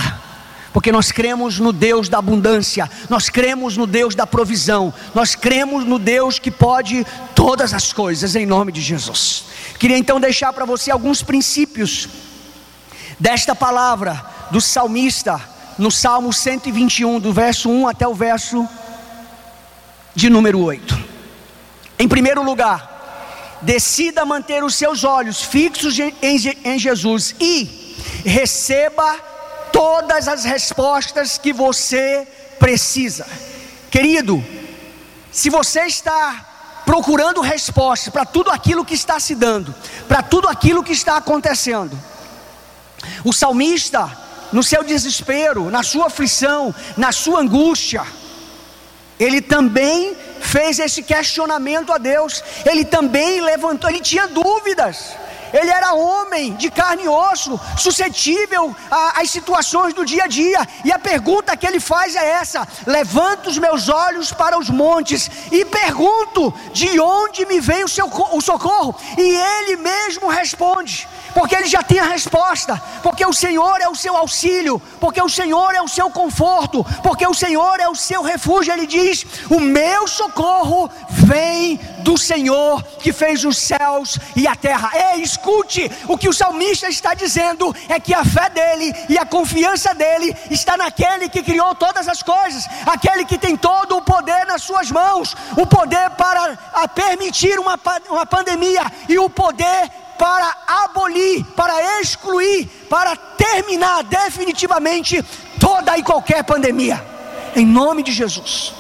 Porque 0.72 0.90
nós 0.90 1.12
cremos 1.12 1.60
no 1.60 1.72
Deus 1.72 2.08
da 2.08 2.18
abundância, 2.18 2.90
nós 3.08 3.28
cremos 3.28 3.76
no 3.76 3.86
Deus 3.86 4.16
da 4.16 4.26
provisão, 4.26 4.92
nós 5.14 5.36
cremos 5.36 5.84
no 5.84 6.00
Deus 6.00 6.40
que 6.40 6.50
pode 6.50 7.06
todas 7.32 7.72
as 7.72 7.92
coisas, 7.92 8.34
em 8.34 8.44
nome 8.44 8.72
de 8.72 8.80
Jesus. 8.80 9.44
Queria 9.78 9.96
então 9.96 10.18
deixar 10.18 10.52
para 10.52 10.64
você 10.64 10.90
alguns 10.90 11.22
princípios 11.22 12.08
desta 13.20 13.54
palavra 13.54 14.20
do 14.50 14.60
salmista, 14.60 15.40
no 15.78 15.92
Salmo 15.92 16.32
121, 16.32 17.20
do 17.20 17.32
verso 17.32 17.70
1 17.70 17.88
até 17.88 18.06
o 18.08 18.14
verso 18.14 18.68
de 20.12 20.28
número 20.28 20.58
8. 20.60 20.93
Em 21.98 22.08
primeiro 22.08 22.42
lugar, 22.42 23.58
decida 23.62 24.24
manter 24.24 24.62
os 24.64 24.74
seus 24.74 25.04
olhos 25.04 25.42
fixos 25.42 25.96
em 25.98 26.78
Jesus 26.78 27.34
e 27.40 27.96
receba 28.24 29.16
todas 29.72 30.28
as 30.28 30.44
respostas 30.44 31.38
que 31.38 31.52
você 31.52 32.26
precisa. 32.58 33.26
Querido, 33.90 34.44
se 35.30 35.50
você 35.50 35.82
está 35.82 36.82
procurando 36.84 37.40
respostas 37.40 38.12
para 38.12 38.24
tudo 38.24 38.50
aquilo 38.50 38.84
que 38.84 38.94
está 38.94 39.18
se 39.18 39.34
dando, 39.34 39.74
para 40.06 40.22
tudo 40.22 40.48
aquilo 40.48 40.82
que 40.82 40.92
está 40.92 41.16
acontecendo, 41.16 41.98
o 43.24 43.32
salmista, 43.32 44.10
no 44.52 44.62
seu 44.62 44.84
desespero, 44.84 45.70
na 45.70 45.82
sua 45.82 46.06
aflição, 46.06 46.74
na 46.96 47.10
sua 47.10 47.40
angústia, 47.40 48.04
ele 49.18 49.40
também 49.40 50.16
fez 50.44 50.78
esse 50.78 51.02
questionamento 51.02 51.92
a 51.92 51.98
Deus, 51.98 52.42
ele 52.64 52.84
também 52.84 53.40
levantou, 53.40 53.90
ele 53.90 54.00
tinha 54.00 54.28
dúvidas. 54.28 55.16
Ele 55.52 55.70
era 55.70 55.94
homem 55.94 56.52
de 56.54 56.68
carne 56.68 57.04
e 57.04 57.08
osso, 57.08 57.60
suscetível 57.78 58.74
às 58.90 59.30
situações 59.30 59.94
do 59.94 60.04
dia 60.04 60.24
a 60.24 60.26
dia. 60.26 60.66
E 60.84 60.90
a 60.90 60.98
pergunta 60.98 61.56
que 61.56 61.64
ele 61.64 61.78
faz 61.78 62.16
é 62.16 62.28
essa: 62.30 62.66
levanto 62.84 63.50
os 63.50 63.56
meus 63.56 63.88
olhos 63.88 64.32
para 64.32 64.58
os 64.58 64.68
montes 64.68 65.30
e 65.52 65.64
pergunto: 65.64 66.52
de 66.72 66.98
onde 66.98 67.46
me 67.46 67.60
vem 67.60 67.84
o, 67.84 67.88
seu, 67.88 68.10
o 68.32 68.40
socorro? 68.40 68.96
E 69.16 69.36
ele 69.36 69.76
mesmo 69.76 70.26
responde: 70.26 71.06
porque 71.34 71.54
ele 71.56 71.66
já 71.66 71.82
tem 71.82 71.98
a 71.98 72.04
resposta, 72.04 72.80
porque 73.02 73.26
o 73.26 73.32
Senhor 73.32 73.80
é 73.80 73.88
o 73.88 73.94
seu 73.94 74.16
auxílio, 74.16 74.80
porque 75.00 75.20
o 75.20 75.28
Senhor 75.28 75.74
é 75.74 75.82
o 75.82 75.88
seu 75.88 76.08
conforto, 76.08 76.84
porque 77.02 77.26
o 77.26 77.34
Senhor 77.34 77.80
é 77.80 77.88
o 77.88 77.94
seu 77.94 78.22
refúgio. 78.22 78.72
Ele 78.72 78.86
diz: 78.86 79.26
O 79.50 79.60
meu 79.60 80.06
socorro 80.06 80.88
vem 81.08 81.76
do 82.00 82.16
Senhor 82.16 82.82
que 83.00 83.12
fez 83.12 83.44
os 83.44 83.58
céus 83.58 84.18
e 84.36 84.46
a 84.46 84.54
terra. 84.54 84.90
Ei, 85.12 85.22
escute, 85.22 85.90
o 86.06 86.16
que 86.16 86.28
o 86.28 86.32
salmista 86.32 86.88
está 86.88 87.14
dizendo. 87.14 87.74
É 87.88 87.98
que 87.98 88.14
a 88.14 88.24
fé 88.24 88.48
dele 88.50 88.94
e 89.08 89.18
a 89.18 89.26
confiança 89.26 89.92
dele 89.94 90.34
está 90.50 90.76
naquele 90.76 91.28
que 91.28 91.42
criou 91.42 91.74
todas 91.74 92.06
as 92.06 92.22
coisas, 92.22 92.66
aquele 92.86 93.24
que 93.24 93.36
tem 93.36 93.56
todo 93.56 93.96
o 93.96 94.02
poder 94.02 94.46
nas 94.46 94.62
suas 94.62 94.90
mãos, 94.90 95.36
o 95.56 95.66
poder 95.66 96.10
para 96.10 96.56
permitir 96.94 97.58
uma, 97.58 97.78
uma 98.08 98.24
pandemia 98.24 98.82
e 99.08 99.18
o 99.18 99.28
poder 99.28 99.90
para 100.18 100.56
abolir, 100.66 101.44
para 101.56 102.00
excluir, 102.00 102.66
para 102.88 103.16
terminar 103.16 104.04
definitivamente 104.04 105.24
toda 105.58 105.96
e 105.96 106.02
qualquer 106.02 106.44
pandemia, 106.44 107.04
em 107.54 107.66
nome 107.66 108.02
de 108.02 108.12
Jesus. 108.12 108.72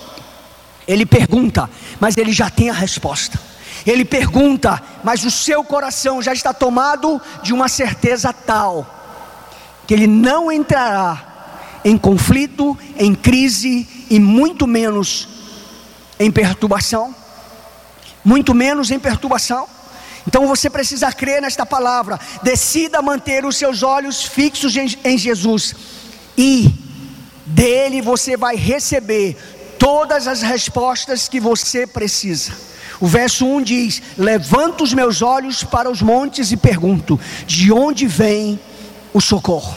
Ele 0.86 1.06
pergunta, 1.06 1.68
mas 1.98 2.16
ele 2.16 2.32
já 2.32 2.50
tem 2.50 2.70
a 2.70 2.74
resposta. 2.74 3.40
Ele 3.86 4.04
pergunta, 4.04 4.82
mas 5.02 5.24
o 5.24 5.30
seu 5.30 5.62
coração 5.62 6.22
já 6.22 6.32
está 6.32 6.52
tomado 6.52 7.20
de 7.42 7.52
uma 7.52 7.68
certeza 7.68 8.32
tal, 8.32 8.86
que 9.86 9.92
ele 9.92 10.06
não 10.06 10.50
entrará 10.50 11.34
em 11.84 11.98
conflito, 11.98 12.76
em 12.96 13.14
crise 13.14 13.86
e 14.08 14.18
muito 14.18 14.66
menos 14.66 15.28
em 16.18 16.30
perturbação. 16.30 17.14
Muito 18.24 18.54
menos 18.54 18.90
em 18.90 18.98
perturbação. 18.98 19.68
Então 20.26 20.46
você 20.46 20.70
precisa 20.70 21.12
crer 21.12 21.42
nesta 21.42 21.66
palavra. 21.66 22.18
Decida 22.42 23.02
manter 23.02 23.44
os 23.44 23.56
seus 23.56 23.82
olhos 23.82 24.24
fixos 24.24 24.74
em, 24.76 25.18
Jesus, 25.18 25.74
e 26.36 26.72
dele 27.46 28.00
você 28.00 28.36
vai 28.36 28.56
receber 28.56 29.36
todas 29.78 30.26
as 30.26 30.40
respostas 30.42 31.28
que 31.28 31.38
você 31.38 31.86
precisa. 31.86 32.52
O 33.00 33.06
verso 33.06 33.44
1 33.46 33.62
diz: 33.62 34.02
Levanto 34.16 34.82
os 34.82 34.94
meus 34.94 35.20
olhos 35.20 35.62
para 35.62 35.90
os 35.90 36.00
montes 36.00 36.52
e 36.52 36.56
pergunto: 36.56 37.20
de 37.46 37.72
onde 37.72 38.06
vem 38.06 38.58
o 39.12 39.20
socorro? 39.20 39.76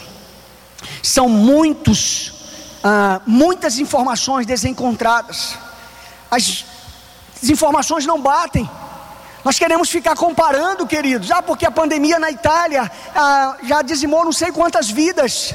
São 1.02 1.28
muitos, 1.28 2.32
ah, 2.82 3.20
muitas 3.26 3.78
informações 3.78 4.46
desencontradas. 4.46 5.56
As 6.30 6.64
informações 7.42 8.06
não 8.06 8.20
batem. 8.20 8.68
Nós 9.48 9.58
queremos 9.58 9.88
ficar 9.88 10.14
comparando, 10.14 10.86
queridos, 10.86 11.30
ah, 11.30 11.40
porque 11.40 11.64
a 11.64 11.70
pandemia 11.70 12.18
na 12.18 12.30
Itália 12.30 12.82
ah, 13.16 13.56
já 13.62 13.80
dizimou 13.80 14.22
não 14.22 14.30
sei 14.30 14.52
quantas 14.52 14.90
vidas. 14.90 15.54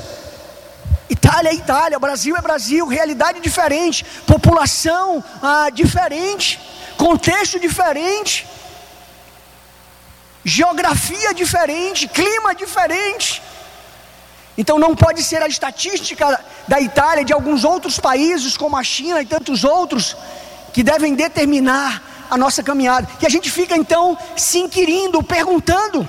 Itália 1.08 1.52
é 1.52 1.54
Itália, 1.54 2.00
Brasil 2.00 2.36
é 2.36 2.42
Brasil, 2.42 2.88
realidade 2.88 3.40
diferente, 3.40 4.04
população 4.26 5.24
ah, 5.44 5.70
diferente, 5.72 6.60
contexto 6.98 7.60
diferente, 7.60 8.48
geografia 10.44 11.32
diferente, 11.32 12.08
clima 12.08 12.56
diferente. 12.56 13.44
Então 14.58 14.80
não 14.80 14.96
pode 14.96 15.22
ser 15.22 15.44
a 15.44 15.48
estatística 15.48 16.44
da 16.68 16.82
Itália 16.82 17.24
de 17.24 17.32
alguns 17.32 17.64
outros 17.64 18.00
países, 18.00 18.58
como 18.58 18.76
a 18.76 18.84
China 18.84 19.22
e 19.22 19.26
tantos 19.28 19.64
outros, 19.64 20.18
que 20.74 20.82
devem 20.82 21.14
determinar 21.14 22.13
a 22.30 22.38
nossa 22.38 22.64
caminhada. 22.64 23.08
E 23.22 23.26
a 23.26 23.30
gente 23.30 23.50
fica 23.50 23.76
então 23.76 24.18
se 24.36 24.60
inquirindo, 24.60 25.22
perguntando. 25.24 26.08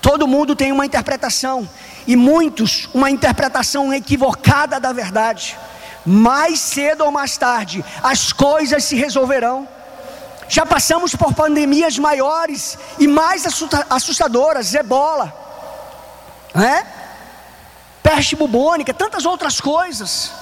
Todo 0.00 0.28
mundo 0.28 0.54
tem 0.54 0.70
uma 0.70 0.86
interpretação, 0.86 1.68
e 2.06 2.16
muitos 2.16 2.88
uma 2.94 3.10
interpretação 3.10 3.92
equivocada 3.92 4.80
da 4.80 4.92
verdade. 4.92 5.58
Mais 6.06 6.60
cedo 6.60 7.04
ou 7.04 7.10
mais 7.10 7.36
tarde, 7.36 7.84
as 8.02 8.32
coisas 8.32 8.84
se 8.84 8.96
resolverão. 8.96 9.68
Já 10.48 10.64
passamos 10.64 11.14
por 11.14 11.34
pandemias 11.34 11.98
maiores 11.98 12.78
e 12.98 13.06
mais 13.06 13.44
assustadoras, 13.90 14.74
ebola, 14.74 15.34
né? 16.54 16.86
peste 18.02 18.34
bubônica, 18.34 18.94
tantas 18.94 19.26
outras 19.26 19.60
coisas. 19.60 20.32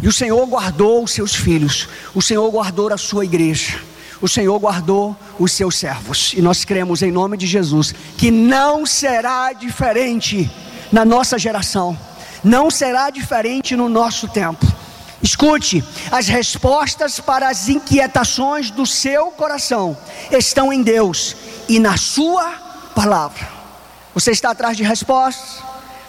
E 0.00 0.06
o 0.06 0.12
Senhor 0.12 0.46
guardou 0.46 1.02
os 1.02 1.10
seus 1.10 1.34
filhos, 1.34 1.88
o 2.14 2.22
Senhor 2.22 2.48
guardou 2.50 2.92
a 2.92 2.96
sua 2.96 3.24
igreja, 3.24 3.80
o 4.20 4.28
Senhor 4.28 4.58
guardou 4.58 5.16
os 5.38 5.52
seus 5.52 5.76
servos. 5.76 6.32
E 6.34 6.40
nós 6.40 6.64
cremos 6.64 7.02
em 7.02 7.10
nome 7.10 7.36
de 7.36 7.46
Jesus 7.46 7.94
que 8.16 8.30
não 8.30 8.86
será 8.86 9.52
diferente 9.52 10.48
na 10.92 11.04
nossa 11.04 11.36
geração, 11.38 11.98
não 12.44 12.70
será 12.70 13.10
diferente 13.10 13.74
no 13.74 13.88
nosso 13.88 14.28
tempo. 14.28 14.64
Escute, 15.20 15.84
as 16.12 16.28
respostas 16.28 17.18
para 17.18 17.48
as 17.48 17.68
inquietações 17.68 18.70
do 18.70 18.86
seu 18.86 19.32
coração 19.32 19.98
estão 20.30 20.72
em 20.72 20.80
Deus 20.80 21.34
e 21.68 21.80
na 21.80 21.96
Sua 21.96 22.52
palavra. 22.94 23.48
Você 24.14 24.30
está 24.30 24.50
atrás 24.50 24.76
de 24.76 24.84
respostas? 24.84 25.60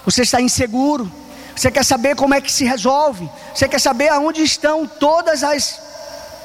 Você 0.06 0.22
está 0.22 0.40
inseguro? 0.40 1.12
Você 1.60 1.70
quer 1.70 1.84
saber 1.84 2.16
como 2.16 2.34
é 2.34 2.40
que 2.40 2.50
se 2.50 2.64
resolve? 2.64 3.30
Você 3.54 3.68
quer 3.68 3.82
saber 3.82 4.08
aonde 4.08 4.42
estão 4.42 4.88
todas 4.88 5.44
as 5.44 5.90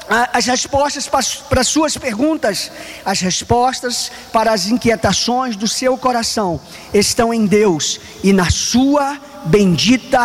as 0.07 0.45
respostas 0.45 1.07
para 1.49 1.61
as 1.61 1.67
suas 1.67 1.97
perguntas, 1.97 2.69
as 3.03 3.21
respostas 3.21 4.11
para 4.31 4.51
as 4.51 4.67
inquietações 4.67 5.55
do 5.55 5.67
seu 5.69 5.97
coração 5.97 6.59
estão 6.93 7.33
em 7.33 7.47
Deus 7.47 7.99
e 8.23 8.31
na 8.33 8.51
Sua 8.51 9.17
bendita 9.45 10.21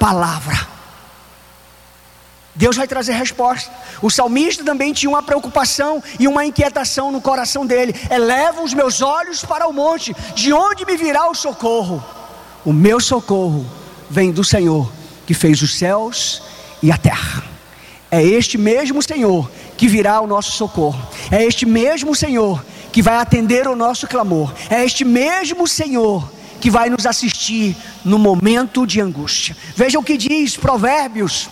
palavra. 0.00 0.66
Deus 2.54 2.76
vai 2.76 2.88
trazer 2.88 3.12
resposta. 3.12 3.70
O 4.00 4.10
salmista 4.10 4.64
também 4.64 4.94
tinha 4.94 5.10
uma 5.10 5.22
preocupação 5.22 6.02
e 6.18 6.26
uma 6.26 6.46
inquietação 6.46 7.12
no 7.12 7.20
coração 7.20 7.66
dele. 7.66 7.94
Eleva 8.10 8.62
os 8.62 8.72
meus 8.72 9.02
olhos 9.02 9.44
para 9.44 9.68
o 9.68 9.72
monte, 9.72 10.16
de 10.34 10.50
onde 10.50 10.86
me 10.86 10.96
virá 10.96 11.30
o 11.30 11.34
socorro? 11.34 12.02
O 12.64 12.72
meu 12.72 12.98
socorro 13.00 13.79
vem 14.10 14.32
do 14.32 14.42
Senhor 14.42 14.90
que 15.26 15.32
fez 15.32 15.62
os 15.62 15.78
céus 15.78 16.42
e 16.82 16.90
a 16.90 16.98
terra. 16.98 17.44
É 18.10 18.22
este 18.22 18.58
mesmo 18.58 19.00
Senhor 19.00 19.48
que 19.76 19.86
virá 19.86 20.20
o 20.20 20.26
nosso 20.26 20.50
socorro. 20.52 21.00
É 21.30 21.44
este 21.44 21.64
mesmo 21.64 22.14
Senhor 22.14 22.62
que 22.92 23.00
vai 23.00 23.16
atender 23.16 23.68
o 23.68 23.76
nosso 23.76 24.08
clamor. 24.08 24.52
É 24.68 24.84
este 24.84 25.04
mesmo 25.04 25.68
Senhor 25.68 26.28
que 26.60 26.68
vai 26.68 26.90
nos 26.90 27.06
assistir 27.06 27.76
no 28.04 28.18
momento 28.18 28.84
de 28.84 29.00
angústia. 29.00 29.56
Veja 29.76 29.98
o 29.98 30.02
que 30.02 30.16
diz 30.16 30.56
Provérbios, 30.56 31.48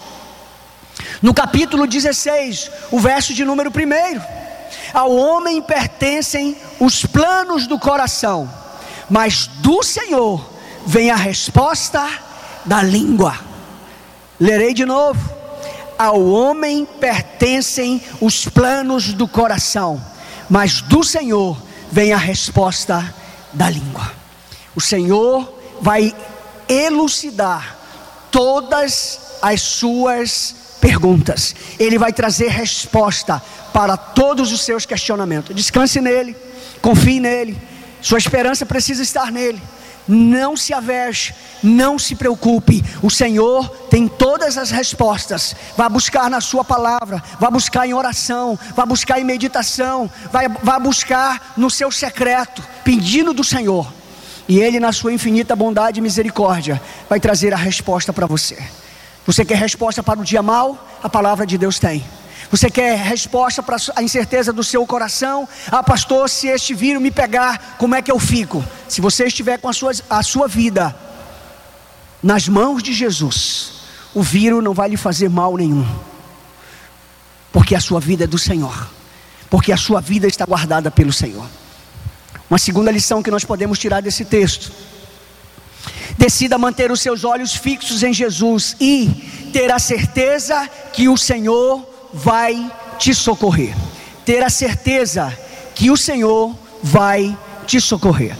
no 1.22 1.32
capítulo 1.32 1.86
16, 1.86 2.70
o 2.90 2.98
verso 2.98 3.32
de 3.32 3.44
número 3.44 3.70
1. 3.70 4.20
Ao 4.92 5.14
homem 5.14 5.62
pertencem 5.62 6.56
os 6.80 7.06
planos 7.06 7.66
do 7.66 7.78
coração, 7.78 8.52
mas 9.08 9.46
do 9.46 9.82
Senhor 9.82 10.44
vem 10.84 11.10
a 11.10 11.16
resposta 11.16 12.27
da 12.68 12.82
língua. 12.82 13.34
Lerei 14.38 14.74
de 14.74 14.84
novo. 14.84 15.18
Ao 15.98 16.24
homem 16.24 16.86
pertencem 17.00 18.00
os 18.20 18.44
planos 18.44 19.12
do 19.12 19.26
coração, 19.26 20.00
mas 20.48 20.80
do 20.80 21.02
Senhor 21.02 21.60
vem 21.90 22.12
a 22.12 22.16
resposta 22.16 23.12
da 23.52 23.68
língua. 23.68 24.12
O 24.76 24.80
Senhor 24.80 25.52
vai 25.80 26.14
elucidar 26.68 27.76
todas 28.30 29.38
as 29.42 29.60
suas 29.60 30.54
perguntas, 30.80 31.56
Ele 31.80 31.98
vai 31.98 32.12
trazer 32.12 32.48
resposta 32.48 33.42
para 33.72 33.96
todos 33.96 34.52
os 34.52 34.60
seus 34.60 34.86
questionamentos. 34.86 35.56
Descanse 35.56 36.00
nele, 36.00 36.36
confie 36.80 37.18
nele, 37.18 37.60
sua 38.00 38.18
esperança 38.18 38.64
precisa 38.64 39.02
estar 39.02 39.32
nele. 39.32 39.60
Não 40.08 40.56
se 40.56 40.72
avexe, 40.72 41.34
não 41.62 41.98
se 41.98 42.14
preocupe. 42.14 42.82
O 43.02 43.10
Senhor 43.10 43.68
tem 43.90 44.08
todas 44.08 44.56
as 44.56 44.70
respostas. 44.70 45.54
Vá 45.76 45.88
buscar 45.88 46.30
na 46.30 46.40
Sua 46.40 46.64
palavra, 46.64 47.22
vá 47.38 47.50
buscar 47.50 47.86
em 47.86 47.92
oração, 47.92 48.58
vá 48.74 48.86
buscar 48.86 49.20
em 49.20 49.24
meditação, 49.24 50.10
vai, 50.32 50.48
vá 50.48 50.78
buscar 50.78 51.52
no 51.56 51.70
seu 51.70 51.90
secreto, 51.90 52.62
pedindo 52.82 53.34
do 53.34 53.44
Senhor. 53.44 53.92
E 54.48 54.58
Ele, 54.58 54.80
na 54.80 54.92
Sua 54.92 55.12
infinita 55.12 55.54
bondade 55.54 56.00
e 56.00 56.02
misericórdia, 56.02 56.80
vai 57.08 57.20
trazer 57.20 57.52
a 57.52 57.56
resposta 57.58 58.12
para 58.12 58.26
você. 58.26 58.56
Você 59.26 59.44
quer 59.44 59.58
resposta 59.58 60.02
para 60.02 60.18
o 60.18 60.24
dia 60.24 60.42
mal? 60.42 60.88
A 61.02 61.08
palavra 61.08 61.44
de 61.44 61.58
Deus 61.58 61.78
tem. 61.78 62.02
Você 62.50 62.70
quer 62.70 62.96
resposta 62.96 63.62
para 63.62 63.76
a 63.94 64.02
incerteza 64.02 64.52
do 64.52 64.64
seu 64.64 64.86
coração? 64.86 65.46
Ah, 65.70 65.82
pastor, 65.82 66.28
se 66.30 66.48
este 66.48 66.74
vírus 66.74 67.02
me 67.02 67.10
pegar, 67.10 67.76
como 67.78 67.94
é 67.94 68.00
que 68.00 68.10
eu 68.10 68.18
fico? 68.18 68.64
Se 68.88 69.00
você 69.00 69.26
estiver 69.26 69.58
com 69.58 69.68
a 69.68 69.72
sua, 69.72 69.92
a 70.08 70.22
sua 70.22 70.48
vida 70.48 70.96
nas 72.22 72.48
mãos 72.48 72.82
de 72.82 72.92
Jesus, 72.92 73.72
o 74.14 74.22
vírus 74.22 74.64
não 74.64 74.72
vai 74.72 74.88
lhe 74.88 74.96
fazer 74.96 75.28
mal 75.28 75.56
nenhum, 75.56 75.86
porque 77.52 77.74
a 77.74 77.80
sua 77.80 78.00
vida 78.00 78.24
é 78.24 78.26
do 78.26 78.38
Senhor, 78.38 78.88
porque 79.50 79.70
a 79.70 79.76
sua 79.76 80.00
vida 80.00 80.26
está 80.26 80.46
guardada 80.46 80.90
pelo 80.90 81.12
Senhor. 81.12 81.46
Uma 82.48 82.58
segunda 82.58 82.90
lição 82.90 83.22
que 83.22 83.30
nós 83.30 83.44
podemos 83.44 83.78
tirar 83.78 84.00
desse 84.00 84.24
texto 84.24 84.72
Decida 86.18 86.58
manter 86.58 86.90
os 86.90 87.00
seus 87.00 87.22
olhos 87.22 87.54
fixos 87.54 88.02
em 88.02 88.12
Jesus 88.12 88.74
e 88.80 89.06
ter 89.52 89.70
a 89.70 89.78
certeza 89.78 90.68
que 90.92 91.08
o 91.08 91.16
Senhor 91.16 91.97
vai 92.18 92.70
te 92.98 93.14
socorrer. 93.14 93.74
Ter 94.24 94.42
a 94.42 94.50
certeza 94.50 95.36
que 95.74 95.90
o 95.90 95.96
Senhor 95.96 96.56
vai 96.82 97.36
te 97.66 97.80
socorrer. 97.80 98.36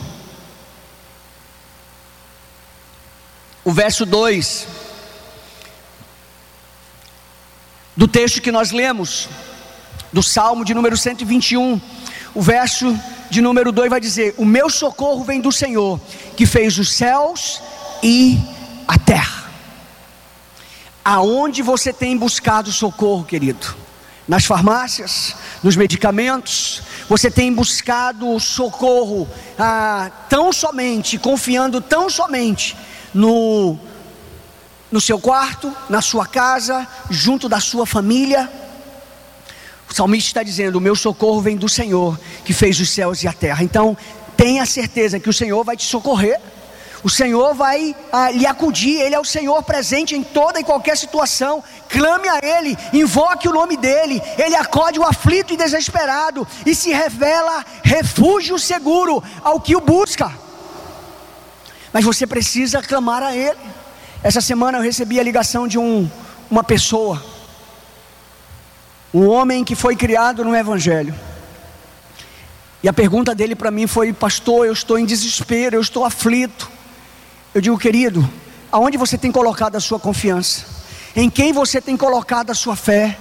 O 3.63 3.71
verso 3.71 4.05
2 4.05 4.67
do 7.95 8.07
texto 8.07 8.41
que 8.41 8.51
nós 8.51 8.71
lemos, 8.71 9.27
do 10.11 10.23
Salmo 10.23 10.65
de 10.65 10.73
número 10.73 10.95
121, 10.95 11.79
o 12.33 12.41
verso 12.41 12.97
de 13.29 13.41
número 13.41 13.71
2 13.71 13.89
vai 13.89 13.99
dizer: 13.99 14.33
O 14.37 14.45
meu 14.45 14.69
socorro 14.69 15.23
vem 15.23 15.39
do 15.39 15.51
Senhor, 15.51 15.99
que 16.35 16.45
fez 16.45 16.77
os 16.77 16.93
céus 16.93 17.61
e 18.01 18.39
a 18.87 18.97
terra. 18.97 19.38
Aonde 21.11 21.63
você 21.63 21.91
tem 21.91 22.15
buscado 22.15 22.71
socorro, 22.71 23.23
querido? 23.23 23.75
Nas 24.27 24.45
farmácias, 24.45 25.35
nos 25.63 25.75
medicamentos, 25.75 26.83
você 27.09 27.31
tem 27.31 27.51
buscado 27.51 28.39
socorro 28.39 29.27
ah, 29.57 30.11
tão 30.29 30.53
somente, 30.53 31.17
confiando 31.17 31.81
tão 31.81 32.11
somente 32.11 32.77
no, 33.11 33.75
no 34.91 35.01
seu 35.01 35.19
quarto, 35.19 35.75
na 35.89 35.99
sua 35.99 36.27
casa, 36.27 36.87
junto 37.09 37.49
da 37.49 37.59
sua 37.59 37.87
família. 37.87 38.47
O 39.89 39.93
salmista 39.95 40.29
está 40.29 40.43
dizendo: 40.43 40.75
O 40.75 40.81
meu 40.81 40.95
socorro 40.95 41.41
vem 41.41 41.57
do 41.57 41.67
Senhor, 41.67 42.19
que 42.45 42.53
fez 42.53 42.79
os 42.79 42.87
céus 42.87 43.23
e 43.23 43.27
a 43.27 43.33
terra. 43.33 43.63
Então, 43.63 43.97
tenha 44.37 44.63
certeza 44.63 45.19
que 45.19 45.27
o 45.27 45.33
Senhor 45.33 45.63
vai 45.63 45.75
te 45.75 45.85
socorrer. 45.85 46.39
O 47.01 47.09
Senhor 47.09 47.53
vai 47.53 47.95
ah, 48.11 48.29
lhe 48.29 48.45
acudir, 48.45 48.99
Ele 48.99 49.15
é 49.15 49.19
o 49.19 49.25
Senhor 49.25 49.63
presente 49.63 50.15
em 50.15 50.23
toda 50.23 50.59
e 50.59 50.63
qualquer 50.63 50.97
situação. 50.97 51.63
Clame 51.87 52.27
a 52.27 52.39
Ele, 52.43 52.77
invoque 52.91 53.47
o 53.47 53.53
nome 53.53 53.77
dEle. 53.77 54.21
Ele 54.37 54.55
acode 54.55 54.99
o 54.99 55.05
aflito 55.05 55.53
e 55.53 55.57
desesperado 55.57 56.45
e 56.65 56.75
se 56.75 56.91
revela 56.91 57.65
refúgio 57.83 58.59
seguro 58.59 59.23
ao 59.41 59.61
que 59.61 59.75
o 59.75 59.81
busca. 59.81 60.31
Mas 61.93 62.03
você 62.03 62.27
precisa 62.27 62.81
clamar 62.81 63.23
a 63.23 63.35
Ele. 63.35 63.59
Essa 64.21 64.41
semana 64.41 64.77
eu 64.77 64.81
recebi 64.81 65.19
a 65.19 65.23
ligação 65.23 65.67
de 65.67 65.79
um, 65.79 66.09
uma 66.51 66.63
pessoa, 66.63 67.23
um 69.13 69.25
homem 69.29 69.63
que 69.63 69.75
foi 69.75 69.95
criado 69.95 70.43
no 70.43 70.53
Evangelho. 70.53 71.15
E 72.83 72.89
a 72.89 72.93
pergunta 72.93 73.33
dele 73.33 73.55
para 73.55 73.71
mim 73.71 73.87
foi: 73.87 74.11
Pastor, 74.11 74.65
eu 74.65 74.73
estou 74.73 74.99
em 74.99 75.05
desespero, 75.05 75.77
eu 75.77 75.81
estou 75.81 76.03
aflito. 76.03 76.78
Eu 77.53 77.61
digo, 77.61 77.77
querido, 77.79 78.29
aonde 78.71 78.97
você 78.97 79.17
tem 79.17 79.31
colocado 79.31 79.75
a 79.75 79.79
sua 79.79 79.99
confiança? 79.99 80.65
Em 81.15 81.29
quem 81.29 81.51
você 81.51 81.81
tem 81.81 81.97
colocado 81.97 82.51
a 82.51 82.53
sua 82.53 82.75
fé? 82.75 83.17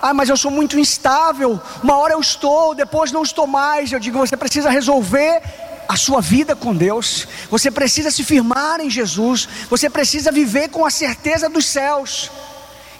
Ah, 0.00 0.14
mas 0.14 0.28
eu 0.28 0.36
sou 0.36 0.50
muito 0.50 0.78
instável. 0.78 1.60
Uma 1.82 1.96
hora 1.96 2.12
eu 2.12 2.20
estou, 2.20 2.74
depois 2.74 3.10
não 3.10 3.22
estou 3.22 3.48
mais. 3.48 3.90
Eu 3.90 3.98
digo, 3.98 4.18
você 4.18 4.36
precisa 4.36 4.70
resolver 4.70 5.42
a 5.88 5.96
sua 5.96 6.20
vida 6.20 6.54
com 6.54 6.72
Deus. 6.72 7.26
Você 7.50 7.68
precisa 7.68 8.12
se 8.12 8.22
firmar 8.22 8.80
em 8.80 8.88
Jesus. 8.88 9.48
Você 9.68 9.90
precisa 9.90 10.30
viver 10.30 10.68
com 10.68 10.86
a 10.86 10.90
certeza 10.90 11.48
dos 11.48 11.66
céus 11.66 12.30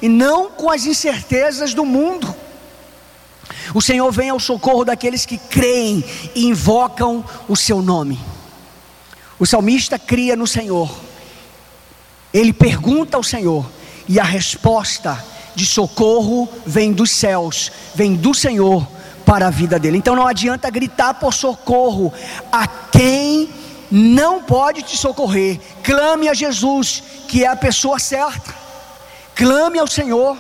e 0.03 0.09
não 0.09 0.51
com 0.51 0.71
as 0.71 0.87
incertezas 0.87 1.73
do 1.73 1.85
mundo. 1.85 2.35
O 3.73 3.81
Senhor 3.81 4.11
vem 4.11 4.31
ao 4.31 4.41
socorro 4.41 4.85
daqueles 4.85 5.25
que 5.25 5.39
creem 5.39 6.05
e 6.35 6.47
invocam 6.47 7.25
o 7.49 7.57
seu 7.57 7.81
nome. 7.81 8.34
O 9.39 9.47
salmista 9.47 9.99
cria 9.99 10.37
no 10.37 10.47
Senhor, 10.47 10.95
ele 12.33 12.53
pergunta 12.53 13.17
ao 13.17 13.23
Senhor, 13.23 13.67
e 14.09 14.21
a 14.21 14.25
resposta 14.25 15.23
de 15.55 15.65
socorro 15.65 16.49
vem 16.67 16.93
dos 16.93 17.11
céus, 17.11 17.71
vem 17.95 18.15
do 18.15 18.35
Senhor 18.35 18.87
para 19.25 19.47
a 19.47 19.51
vida 19.51 19.79
dele. 19.79 19.99
Então 19.99 20.15
não 20.15 20.27
adianta 20.27 20.71
gritar 20.71 21.15
por 21.15 21.33
socorro 21.33 22.13
a 22.53 22.67
quem 22.67 23.49
não 23.91 24.43
pode 24.43 24.83
te 24.83 24.97
socorrer. 24.97 25.61
Clame 25.83 26.29
a 26.29 26.35
Jesus, 26.35 27.03
que 27.29 27.45
é 27.45 27.49
a 27.49 27.57
pessoa 27.57 27.99
certa. 27.99 28.55
Clame 29.35 29.79
ao 29.79 29.87
Senhor, 29.87 30.37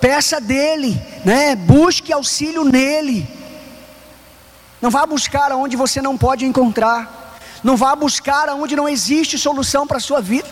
peça 0.00 0.40
dele, 0.40 1.00
né? 1.24 1.54
Busque 1.54 2.12
auxílio 2.12 2.64
nele. 2.64 3.28
Não 4.80 4.90
vá 4.90 5.06
buscar 5.06 5.52
aonde 5.52 5.76
você 5.76 6.02
não 6.02 6.16
pode 6.16 6.44
encontrar. 6.44 7.21
Não 7.62 7.76
vá 7.76 7.94
buscar 7.94 8.48
aonde 8.48 8.74
não 8.74 8.88
existe 8.88 9.38
solução 9.38 9.86
para 9.86 9.98
a 9.98 10.00
sua 10.00 10.20
vida. 10.20 10.48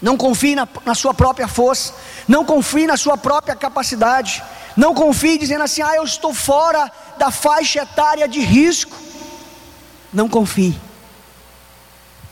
Não 0.00 0.16
confie 0.16 0.54
na, 0.54 0.68
na, 0.84 0.94
sua 0.94 1.14
própria 1.14 1.48
força. 1.48 1.94
Não 2.28 2.44
confie 2.44 2.86
na 2.86 2.96
sua 2.96 3.16
própria 3.16 3.54
capacidade. 3.54 4.42
Não 4.76 4.94
confie 4.94 5.38
dizendo 5.38 5.64
assim: 5.64 5.82
ah, 5.82 5.96
eu 5.96 6.04
estou 6.04 6.34
fora 6.34 6.90
da 7.18 7.30
faixa 7.30 7.82
etária 7.82 8.28
de 8.28 8.40
risco. 8.40 8.96
Não 10.12 10.28
confie. 10.28 10.78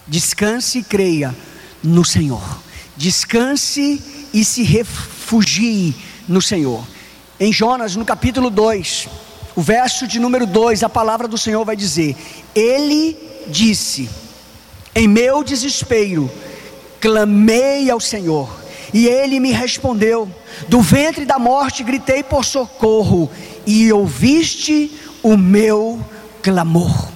Descanse 0.07 0.79
e 0.79 0.85
creia 0.85 1.35
no 1.83 2.05
Senhor. 2.05 2.43
Descanse 2.97 4.29
e 4.33 4.45
se 4.45 4.63
refugie 4.63 5.95
no 6.29 6.41
Senhor. 6.41 6.85
Em 7.41 7.53
Jonas, 7.53 7.97
no 7.97 8.05
capítulo 8.05 8.51
2, 8.51 9.09
o 9.57 9.63
verso 9.63 10.07
de 10.07 10.21
número 10.21 10.47
2, 10.47 10.83
a 10.83 10.89
palavra 10.89 11.27
do 11.27 11.39
Senhor 11.39 11.65
vai 11.65 11.77
dizer: 11.77 12.17
Ele 12.55 13.17
disse: 13.49 14.09
Em 14.95 15.09
meu 15.09 15.43
desespero, 15.43 16.31
clamei 17.01 17.91
ao 17.91 18.01
Senhor, 18.01 18.49
e 18.93 19.07
ele 19.07 19.41
me 19.41 19.53
respondeu. 19.53 20.29
Do 20.69 20.81
ventre 20.81 21.25
da 21.25 21.39
morte 21.39 21.83
gritei 21.83 22.23
por 22.23 22.45
socorro, 22.45 23.31
e 23.67 23.93
ouviste 23.93 24.91
o 25.23 25.37
meu 25.37 26.05
clamor. 26.43 27.09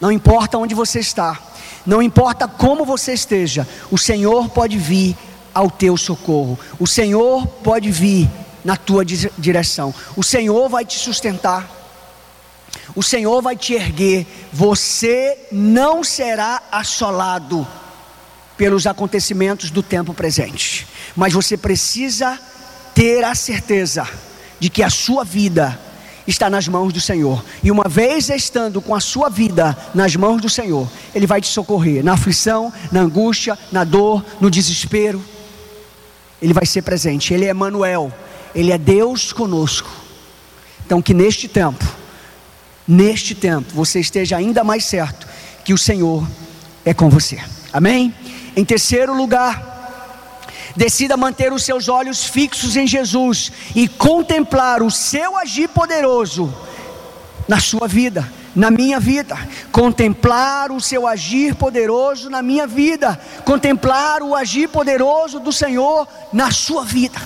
Não 0.00 0.12
importa 0.12 0.58
onde 0.58 0.74
você 0.74 1.00
está, 1.00 1.40
não 1.84 2.02
importa 2.02 2.46
como 2.46 2.84
você 2.84 3.14
esteja, 3.14 3.66
o 3.90 3.98
Senhor 3.98 4.48
pode 4.50 4.78
vir 4.78 5.16
ao 5.54 5.70
teu 5.70 5.96
socorro, 5.96 6.58
o 6.78 6.86
Senhor 6.86 7.46
pode 7.46 7.90
vir 7.90 8.28
na 8.64 8.76
tua 8.76 9.04
direção. 9.04 9.94
O 10.16 10.22
Senhor 10.22 10.68
vai 10.68 10.84
te 10.84 10.98
sustentar. 10.98 11.77
O 12.94 13.02
Senhor 13.02 13.42
vai 13.42 13.56
te 13.56 13.74
erguer. 13.74 14.26
Você 14.52 15.38
não 15.52 16.02
será 16.02 16.62
assolado 16.70 17.66
pelos 18.56 18.86
acontecimentos 18.86 19.70
do 19.70 19.82
tempo 19.82 20.12
presente. 20.12 20.86
Mas 21.14 21.32
você 21.32 21.56
precisa 21.56 22.38
ter 22.94 23.24
a 23.24 23.34
certeza 23.34 24.08
de 24.58 24.68
que 24.68 24.82
a 24.82 24.90
sua 24.90 25.24
vida 25.24 25.78
está 26.26 26.50
nas 26.50 26.68
mãos 26.68 26.92
do 26.92 27.00
Senhor. 27.00 27.42
E 27.62 27.70
uma 27.70 27.88
vez 27.88 28.28
estando 28.28 28.82
com 28.82 28.94
a 28.94 29.00
sua 29.00 29.30
vida 29.30 29.76
nas 29.94 30.14
mãos 30.16 30.42
do 30.42 30.48
Senhor, 30.48 30.90
Ele 31.14 31.26
vai 31.26 31.40
te 31.40 31.46
socorrer 31.46 32.04
na 32.04 32.14
aflição, 32.14 32.72
na 32.92 33.00
angústia, 33.00 33.58
na 33.72 33.84
dor, 33.84 34.24
no 34.40 34.50
desespero. 34.50 35.22
Ele 36.42 36.52
vai 36.52 36.66
ser 36.66 36.82
presente. 36.82 37.32
Ele 37.32 37.46
é 37.46 37.54
Manuel. 37.54 38.12
Ele 38.54 38.72
é 38.72 38.78
Deus 38.78 39.32
conosco. 39.32 39.88
Então 40.84 41.00
que 41.00 41.14
neste 41.14 41.48
tempo, 41.48 41.84
neste 42.88 43.34
tempo, 43.34 43.74
você 43.74 44.00
esteja 44.00 44.38
ainda 44.38 44.64
mais 44.64 44.84
certo 44.86 45.28
que 45.64 45.74
o 45.74 45.78
Senhor 45.78 46.26
é 46.84 46.94
com 46.94 47.10
você. 47.10 47.38
Amém? 47.72 48.14
Em 48.56 48.64
terceiro 48.64 49.14
lugar, 49.14 49.76
Decida 50.78 51.16
manter 51.16 51.52
os 51.52 51.64
seus 51.64 51.88
olhos 51.88 52.24
fixos 52.24 52.76
em 52.76 52.86
Jesus 52.86 53.50
e 53.74 53.88
contemplar 53.88 54.80
o 54.80 54.92
seu 54.92 55.36
agir 55.36 55.68
poderoso 55.68 56.54
na 57.48 57.58
sua 57.58 57.88
vida, 57.88 58.32
na 58.54 58.70
minha 58.70 59.00
vida. 59.00 59.36
Contemplar 59.72 60.70
o 60.70 60.80
seu 60.80 61.04
agir 61.04 61.56
poderoso 61.56 62.30
na 62.30 62.42
minha 62.42 62.64
vida. 62.64 63.20
Contemplar 63.44 64.22
o 64.22 64.36
agir 64.36 64.68
poderoso 64.68 65.40
do 65.40 65.52
Senhor 65.52 66.06
na 66.32 66.52
sua 66.52 66.84
vida. 66.84 67.20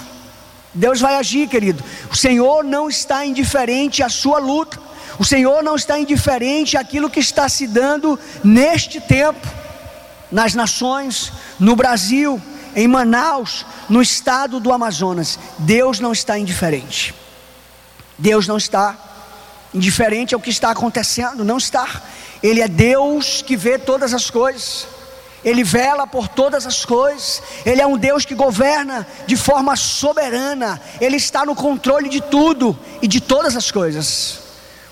Deus 0.72 0.98
vai 1.00 1.16
agir, 1.16 1.46
querido. 1.46 1.84
O 2.10 2.16
Senhor 2.16 2.64
não 2.64 2.88
está 2.88 3.26
indiferente 3.26 4.02
à 4.02 4.08
sua 4.08 4.38
luta. 4.38 4.80
O 5.22 5.24
Senhor 5.24 5.62
não 5.62 5.76
está 5.76 6.00
indiferente 6.00 6.76
àquilo 6.76 7.08
que 7.08 7.20
está 7.20 7.48
se 7.48 7.68
dando 7.68 8.18
neste 8.42 9.00
tempo, 9.00 9.46
nas 10.32 10.52
nações, 10.52 11.32
no 11.60 11.76
Brasil, 11.76 12.42
em 12.74 12.88
Manaus, 12.88 13.64
no 13.88 14.02
estado 14.02 14.58
do 14.58 14.72
Amazonas, 14.72 15.38
Deus 15.58 16.00
não 16.00 16.10
está 16.10 16.36
indiferente. 16.36 17.14
Deus 18.18 18.48
não 18.48 18.56
está 18.56 18.98
indiferente 19.72 20.34
ao 20.34 20.40
que 20.40 20.50
está 20.50 20.72
acontecendo, 20.72 21.44
não 21.44 21.58
está. 21.58 22.02
Ele 22.42 22.60
é 22.60 22.66
Deus 22.66 23.42
que 23.42 23.56
vê 23.56 23.78
todas 23.78 24.12
as 24.12 24.28
coisas. 24.28 24.88
Ele 25.44 25.62
vela 25.62 26.04
por 26.04 26.26
todas 26.26 26.66
as 26.66 26.84
coisas. 26.84 27.40
Ele 27.64 27.80
é 27.80 27.86
um 27.86 27.96
Deus 27.96 28.24
que 28.24 28.34
governa 28.34 29.06
de 29.24 29.36
forma 29.36 29.76
soberana. 29.76 30.82
Ele 31.00 31.16
está 31.16 31.46
no 31.46 31.54
controle 31.54 32.08
de 32.08 32.20
tudo 32.20 32.76
e 33.00 33.06
de 33.06 33.20
todas 33.20 33.54
as 33.54 33.70
coisas. 33.70 34.41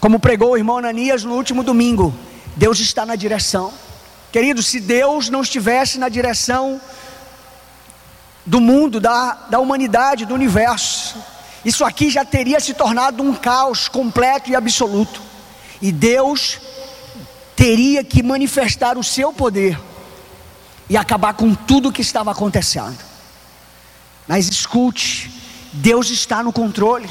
Como 0.00 0.18
pregou 0.18 0.52
o 0.52 0.56
irmão 0.56 0.78
Ananias 0.78 1.22
no 1.24 1.34
último 1.34 1.62
domingo, 1.62 2.14
Deus 2.56 2.80
está 2.80 3.04
na 3.04 3.14
direção. 3.14 3.72
Querido, 4.32 4.62
se 4.62 4.80
Deus 4.80 5.28
não 5.28 5.42
estivesse 5.42 5.98
na 5.98 6.08
direção 6.08 6.80
do 8.46 8.60
mundo, 8.60 8.98
da, 8.98 9.32
da 9.50 9.60
humanidade, 9.60 10.24
do 10.24 10.34
universo. 10.34 11.16
Isso 11.64 11.84
aqui 11.84 12.10
já 12.10 12.24
teria 12.24 12.58
se 12.58 12.74
tornado 12.74 13.22
um 13.22 13.34
caos 13.34 13.88
completo 13.88 14.50
e 14.50 14.56
absoluto. 14.56 15.20
E 15.80 15.92
Deus 15.92 16.58
teria 17.54 18.02
que 18.02 18.22
manifestar 18.22 18.96
o 18.96 19.04
seu 19.04 19.32
poder 19.32 19.78
e 20.88 20.96
acabar 20.96 21.34
com 21.34 21.54
tudo 21.54 21.90
o 21.90 21.92
que 21.92 22.02
estava 22.02 22.32
acontecendo. 22.32 22.98
Mas 24.26 24.48
escute, 24.48 25.30
Deus 25.72 26.10
está 26.10 26.42
no 26.42 26.52
controle. 26.52 27.08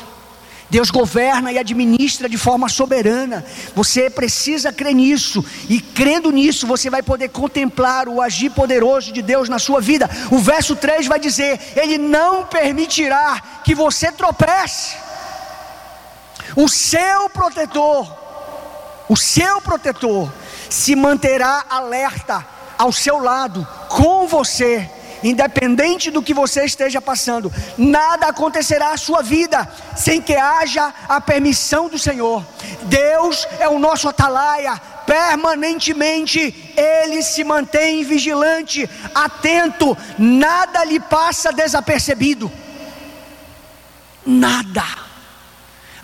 Deus 0.70 0.92
governa 0.92 1.52
e 1.52 1.58
administra 1.58 2.30
de 2.30 2.38
forma 2.38 2.70
soberana. 2.70 3.44
Você 3.76 4.10
precisa 4.10 4.72
crer 4.72 4.94
nisso, 4.94 5.44
e 5.68 5.82
crendo 5.82 6.32
nisso, 6.32 6.68
você 6.68 6.90
vai 6.90 7.02
poder 7.02 7.30
contemplar 7.30 8.08
o 8.08 8.22
agir 8.22 8.52
poderoso 8.52 9.12
de 9.12 9.22
Deus 9.22 9.50
na 9.50 9.58
sua 9.58 9.82
vida. 9.82 10.10
O 10.32 10.38
verso 10.38 10.76
3 10.76 11.08
vai 11.08 11.20
dizer: 11.20 11.60
Ele 11.76 11.98
não 11.98 12.46
permitirá 12.46 13.42
que 13.64 13.74
você 13.74 14.12
tropece. 14.12 14.96
O 16.56 16.68
seu 16.68 17.30
protetor, 17.30 18.12
o 19.08 19.16
seu 19.16 19.62
protetor, 19.62 20.32
se 20.70 20.96
manterá 20.96 21.66
alerta 21.70 22.46
ao 22.78 22.92
seu 22.92 23.20
lado, 23.20 23.68
com 23.90 24.28
você 24.28 24.90
independente 25.24 26.12
do 26.12 26.22
que 26.22 26.34
você 26.34 26.66
esteja 26.66 27.02
passando, 27.02 27.52
nada 27.78 28.28
acontecerá 28.28 28.92
à 28.92 28.98
sua 28.98 29.22
vida 29.22 29.68
sem 29.96 30.22
que 30.22 30.36
haja 30.36 30.94
a 31.08 31.20
permissão 31.20 31.88
do 31.90 32.00
Senhor. 32.00 32.46
Deus 32.84 33.48
é 33.60 33.68
o 33.68 33.80
nosso 33.80 34.08
atalaia, 34.08 34.80
permanentemente 35.06 36.74
ele 36.78 37.22
se 37.22 37.44
mantém 37.44 38.04
vigilante, 38.04 38.90
atento, 39.14 39.98
nada 40.18 40.84
lhe 40.84 41.00
passa 41.00 41.52
desapercebido. 41.52 42.52
Nada. 44.26 44.84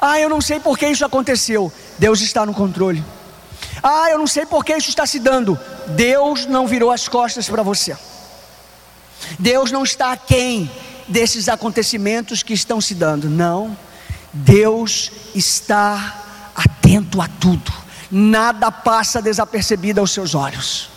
Ah, 0.01 0.19
eu 0.19 0.29
não 0.29 0.41
sei 0.41 0.59
por 0.59 0.77
que 0.77 0.87
isso 0.87 1.05
aconteceu. 1.05 1.71
Deus 1.97 2.21
está 2.21 2.45
no 2.45 2.53
controle. 2.53 3.03
Ah, 3.81 4.09
eu 4.09 4.17
não 4.17 4.27
sei 4.27 4.45
por 4.45 4.65
que 4.65 4.75
isso 4.75 4.89
está 4.89 5.05
se 5.05 5.19
dando. 5.19 5.59
Deus 5.89 6.45
não 6.45 6.67
virou 6.67 6.91
as 6.91 7.07
costas 7.07 7.47
para 7.47 7.61
você. 7.61 7.95
Deus 9.39 9.71
não 9.71 9.83
está 9.83 10.11
aquém 10.11 10.69
desses 11.07 11.47
acontecimentos 11.49 12.43
que 12.43 12.53
estão 12.53 12.81
se 12.81 12.95
dando, 12.95 13.29
não. 13.29 13.77
Deus 14.33 15.11
está 15.33 16.51
atento 16.55 17.21
a 17.21 17.27
tudo, 17.27 17.71
nada 18.11 18.71
passa 18.71 19.21
desapercebido 19.21 19.99
aos 19.99 20.11
seus 20.11 20.35
olhos. 20.35 20.89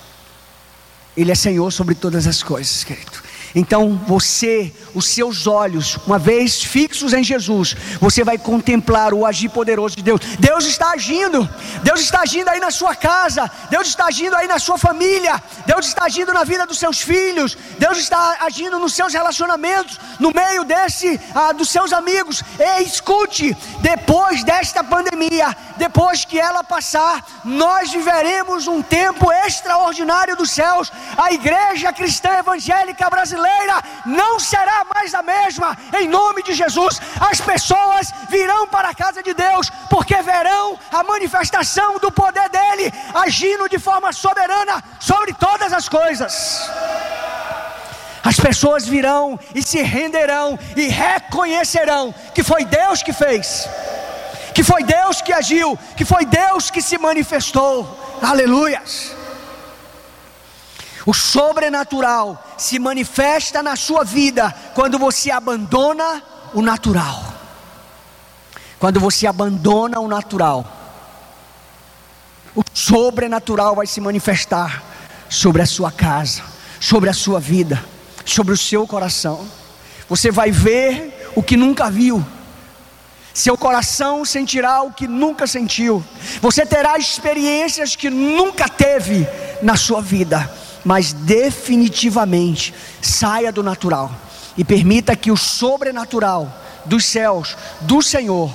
Ele 1.16 1.32
é 1.32 1.34
Senhor 1.34 1.70
sobre 1.72 1.94
todas 1.94 2.26
as 2.26 2.42
coisas, 2.42 2.84
querido. 2.84 3.27
Então 3.54 4.00
você, 4.06 4.72
os 4.94 5.06
seus 5.06 5.46
olhos, 5.46 5.98
uma 6.06 6.18
vez 6.18 6.62
fixos 6.62 7.12
em 7.12 7.24
Jesus, 7.24 7.74
você 8.00 8.22
vai 8.22 8.36
contemplar 8.36 9.14
o 9.14 9.24
agir 9.24 9.48
poderoso 9.48 9.96
de 9.96 10.02
Deus. 10.02 10.20
Deus 10.38 10.64
está 10.66 10.90
agindo, 10.90 11.48
Deus 11.82 12.00
está 12.00 12.20
agindo 12.20 12.48
aí 12.48 12.60
na 12.60 12.70
sua 12.70 12.94
casa, 12.94 13.50
Deus 13.70 13.88
está 13.88 14.06
agindo 14.06 14.36
aí 14.36 14.46
na 14.46 14.58
sua 14.58 14.76
família, 14.76 15.42
Deus 15.66 15.86
está 15.86 16.04
agindo 16.04 16.32
na 16.32 16.44
vida 16.44 16.66
dos 16.66 16.78
seus 16.78 17.00
filhos, 17.00 17.56
Deus 17.78 17.98
está 17.98 18.38
agindo 18.40 18.78
nos 18.78 18.92
seus 18.94 19.12
relacionamentos, 19.12 19.98
no 20.20 20.30
meio 20.30 20.64
desse 20.64 21.18
ah, 21.34 21.52
dos 21.52 21.70
seus 21.70 21.92
amigos. 21.92 22.42
E 22.58 22.82
escute, 22.82 23.56
depois 23.80 24.44
desta 24.44 24.84
pandemia, 24.84 25.56
depois 25.76 26.24
que 26.24 26.38
ela 26.38 26.62
passar, 26.62 27.24
nós 27.44 27.90
viveremos 27.90 28.66
um 28.66 28.82
tempo 28.82 29.32
extraordinário 29.32 30.36
dos 30.36 30.50
céus. 30.50 30.92
A 31.16 31.32
igreja 31.32 31.92
cristã 31.92 32.30
evangélica 32.38 33.08
brasileira 33.08 33.37
brasileira 33.38 33.82
não 34.04 34.38
será 34.38 34.84
mais 34.92 35.14
a 35.14 35.22
mesma, 35.22 35.76
em 35.98 36.08
nome 36.08 36.42
de 36.42 36.52
Jesus. 36.52 37.00
As 37.20 37.40
pessoas 37.40 38.12
virão 38.28 38.66
para 38.66 38.90
a 38.90 38.94
casa 38.94 39.22
de 39.22 39.32
Deus, 39.32 39.70
porque 39.88 40.20
verão 40.22 40.78
a 40.90 41.04
manifestação 41.04 41.98
do 41.98 42.10
poder 42.10 42.48
dEle 42.48 42.92
agindo 43.14 43.68
de 43.68 43.78
forma 43.78 44.12
soberana 44.12 44.82
sobre 44.98 45.32
todas 45.34 45.72
as 45.72 45.88
coisas. 45.88 46.68
As 48.24 48.38
pessoas 48.38 48.86
virão 48.86 49.38
e 49.54 49.62
se 49.62 49.80
renderão 49.80 50.58
e 50.76 50.88
reconhecerão 50.88 52.14
que 52.34 52.42
foi 52.42 52.64
Deus 52.64 53.02
que 53.02 53.12
fez, 53.12 53.68
que 54.54 54.62
foi 54.62 54.82
Deus 54.82 55.22
que 55.22 55.32
agiu, 55.32 55.78
que 55.96 56.04
foi 56.04 56.26
Deus 56.26 56.70
que 56.70 56.82
se 56.82 56.98
manifestou. 56.98 57.88
Aleluias. 58.20 59.17
O 61.08 61.14
sobrenatural 61.14 62.44
se 62.58 62.78
manifesta 62.78 63.62
na 63.62 63.76
sua 63.76 64.04
vida 64.04 64.54
quando 64.74 64.98
você 64.98 65.30
abandona 65.30 66.22
o 66.52 66.60
natural. 66.60 67.32
Quando 68.78 69.00
você 69.00 69.26
abandona 69.26 70.00
o 70.00 70.06
natural, 70.06 70.70
o 72.54 72.62
sobrenatural 72.74 73.74
vai 73.74 73.86
se 73.86 74.02
manifestar 74.02 74.84
sobre 75.30 75.62
a 75.62 75.66
sua 75.66 75.90
casa, 75.90 76.42
sobre 76.78 77.08
a 77.08 77.14
sua 77.14 77.40
vida, 77.40 77.82
sobre 78.26 78.52
o 78.52 78.58
seu 78.58 78.86
coração. 78.86 79.48
Você 80.10 80.30
vai 80.30 80.50
ver 80.50 81.32
o 81.34 81.42
que 81.42 81.56
nunca 81.56 81.90
viu. 81.90 82.22
Seu 83.32 83.56
coração 83.56 84.26
sentirá 84.26 84.82
o 84.82 84.92
que 84.92 85.08
nunca 85.08 85.46
sentiu. 85.46 86.04
Você 86.42 86.66
terá 86.66 86.98
experiências 86.98 87.96
que 87.96 88.10
nunca 88.10 88.68
teve 88.68 89.26
na 89.62 89.74
sua 89.74 90.02
vida 90.02 90.57
mas 90.84 91.12
definitivamente 91.12 92.74
saia 93.00 93.52
do 93.52 93.62
natural 93.62 94.10
e 94.56 94.64
permita 94.64 95.16
que 95.16 95.30
o 95.30 95.36
sobrenatural 95.36 96.52
dos 96.84 97.04
céus, 97.04 97.56
do 97.82 98.02
Senhor, 98.02 98.52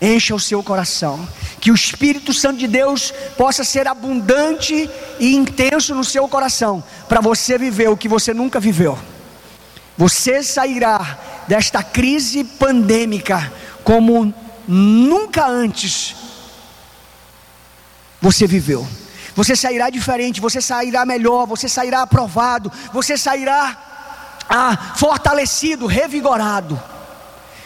encha 0.00 0.34
o 0.34 0.40
seu 0.40 0.62
coração. 0.62 1.26
Que 1.60 1.70
o 1.70 1.74
Espírito 1.74 2.32
Santo 2.32 2.58
de 2.58 2.66
Deus 2.66 3.12
possa 3.36 3.64
ser 3.64 3.86
abundante 3.86 4.88
e 5.18 5.34
intenso 5.34 5.94
no 5.94 6.04
seu 6.04 6.26
coração, 6.28 6.82
para 7.08 7.20
você 7.20 7.58
viver 7.58 7.88
o 7.88 7.96
que 7.96 8.08
você 8.08 8.32
nunca 8.32 8.58
viveu. 8.58 8.98
Você 9.96 10.42
sairá 10.42 11.18
desta 11.46 11.82
crise 11.82 12.44
pandêmica 12.44 13.52
como 13.84 14.34
nunca 14.66 15.46
antes 15.46 16.16
você 18.20 18.46
viveu. 18.46 18.86
Você 19.34 19.54
sairá 19.54 19.90
diferente, 19.90 20.40
você 20.40 20.60
sairá 20.60 21.04
melhor, 21.06 21.46
você 21.46 21.68
sairá 21.68 22.02
aprovado, 22.02 22.70
você 22.92 23.16
sairá 23.16 23.76
ah, 24.48 24.94
fortalecido, 24.96 25.86
revigorado, 25.86 26.80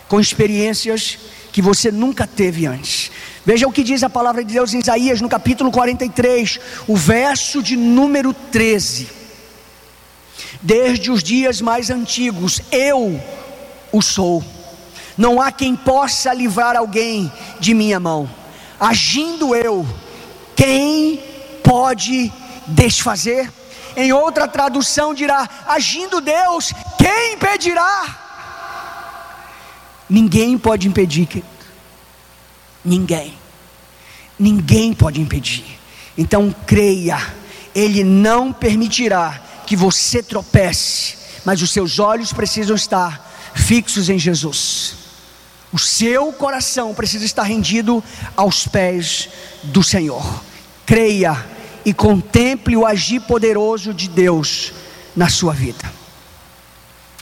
com 0.09 0.20
experiências 0.20 1.18
que 1.50 1.62
você 1.62 1.90
nunca 1.90 2.27
teve 2.27 2.66
antes. 2.66 3.11
Veja 3.46 3.66
o 3.66 3.72
que 3.72 3.83
diz 3.83 4.03
a 4.03 4.11
palavra 4.11 4.44
de 4.44 4.53
Deus 4.53 4.74
em 4.74 4.81
Isaías, 4.81 5.20
no 5.20 5.29
capítulo 5.29 5.70
43, 5.70 6.61
o 6.87 6.96
verso 6.96 7.62
de 7.62 7.77
número 7.77 8.35
13. 8.35 9.09
Desde 10.61 11.11
os 11.11 11.22
dias 11.22 11.61
mais 11.61 11.90
antigos, 11.90 12.61
eu 12.72 13.22
o 13.92 14.03
sou. 14.03 14.42
Não 15.16 15.40
há 15.40 15.53
quem 15.53 15.77
possa 15.77 16.35
livrar 16.35 16.77
alguém 16.77 17.33
de 17.61 17.72
minha 17.72 18.00
mão. 18.00 18.29
Agindo 18.81 19.55
eu, 19.55 19.87
quem 20.57 21.22
pode 21.64 22.33
desfazer? 22.68 23.50
Em 23.96 24.12
outra 24.12 24.46
tradução 24.46 25.14
dirá: 25.14 25.48
agindo 25.66 26.20
Deus, 26.20 26.72
quem 26.98 27.35
impedirá? 27.35 28.20
Ninguém 30.09 30.59
pode 30.59 30.87
impedir, 30.87 31.27
querido. 31.27 31.48
Ninguém. 32.85 33.37
Ninguém 34.38 34.92
pode 34.92 35.20
impedir. 35.20 35.64
Então 36.16 36.55
creia, 36.66 37.18
Ele 37.74 38.05
não 38.05 38.53
permitirá 38.53 39.40
que 39.66 39.74
você 39.74 40.22
tropece, 40.22 41.16
mas 41.44 41.62
os 41.62 41.70
seus 41.70 41.98
olhos 41.98 42.33
precisam 42.33 42.77
estar 42.77 43.33
fixos 43.55 44.11
em 44.11 44.18
Jesus. 44.18 44.96
O 45.72 45.79
seu 45.79 46.33
coração 46.33 46.94
precisa 46.94 47.24
estar 47.24 47.42
rendido 47.42 48.05
aos 48.37 48.68
pés 48.68 49.29
do 49.64 49.83
Senhor. 49.83 50.44
Creia 50.87 51.54
e 51.85 51.92
contemple 51.92 52.77
o 52.77 52.87
agir 52.87 53.20
poderoso 53.20 53.92
de 53.92 54.09
Deus 54.09 54.73
na 55.14 55.29
sua 55.29 55.53
vida. 55.53 55.92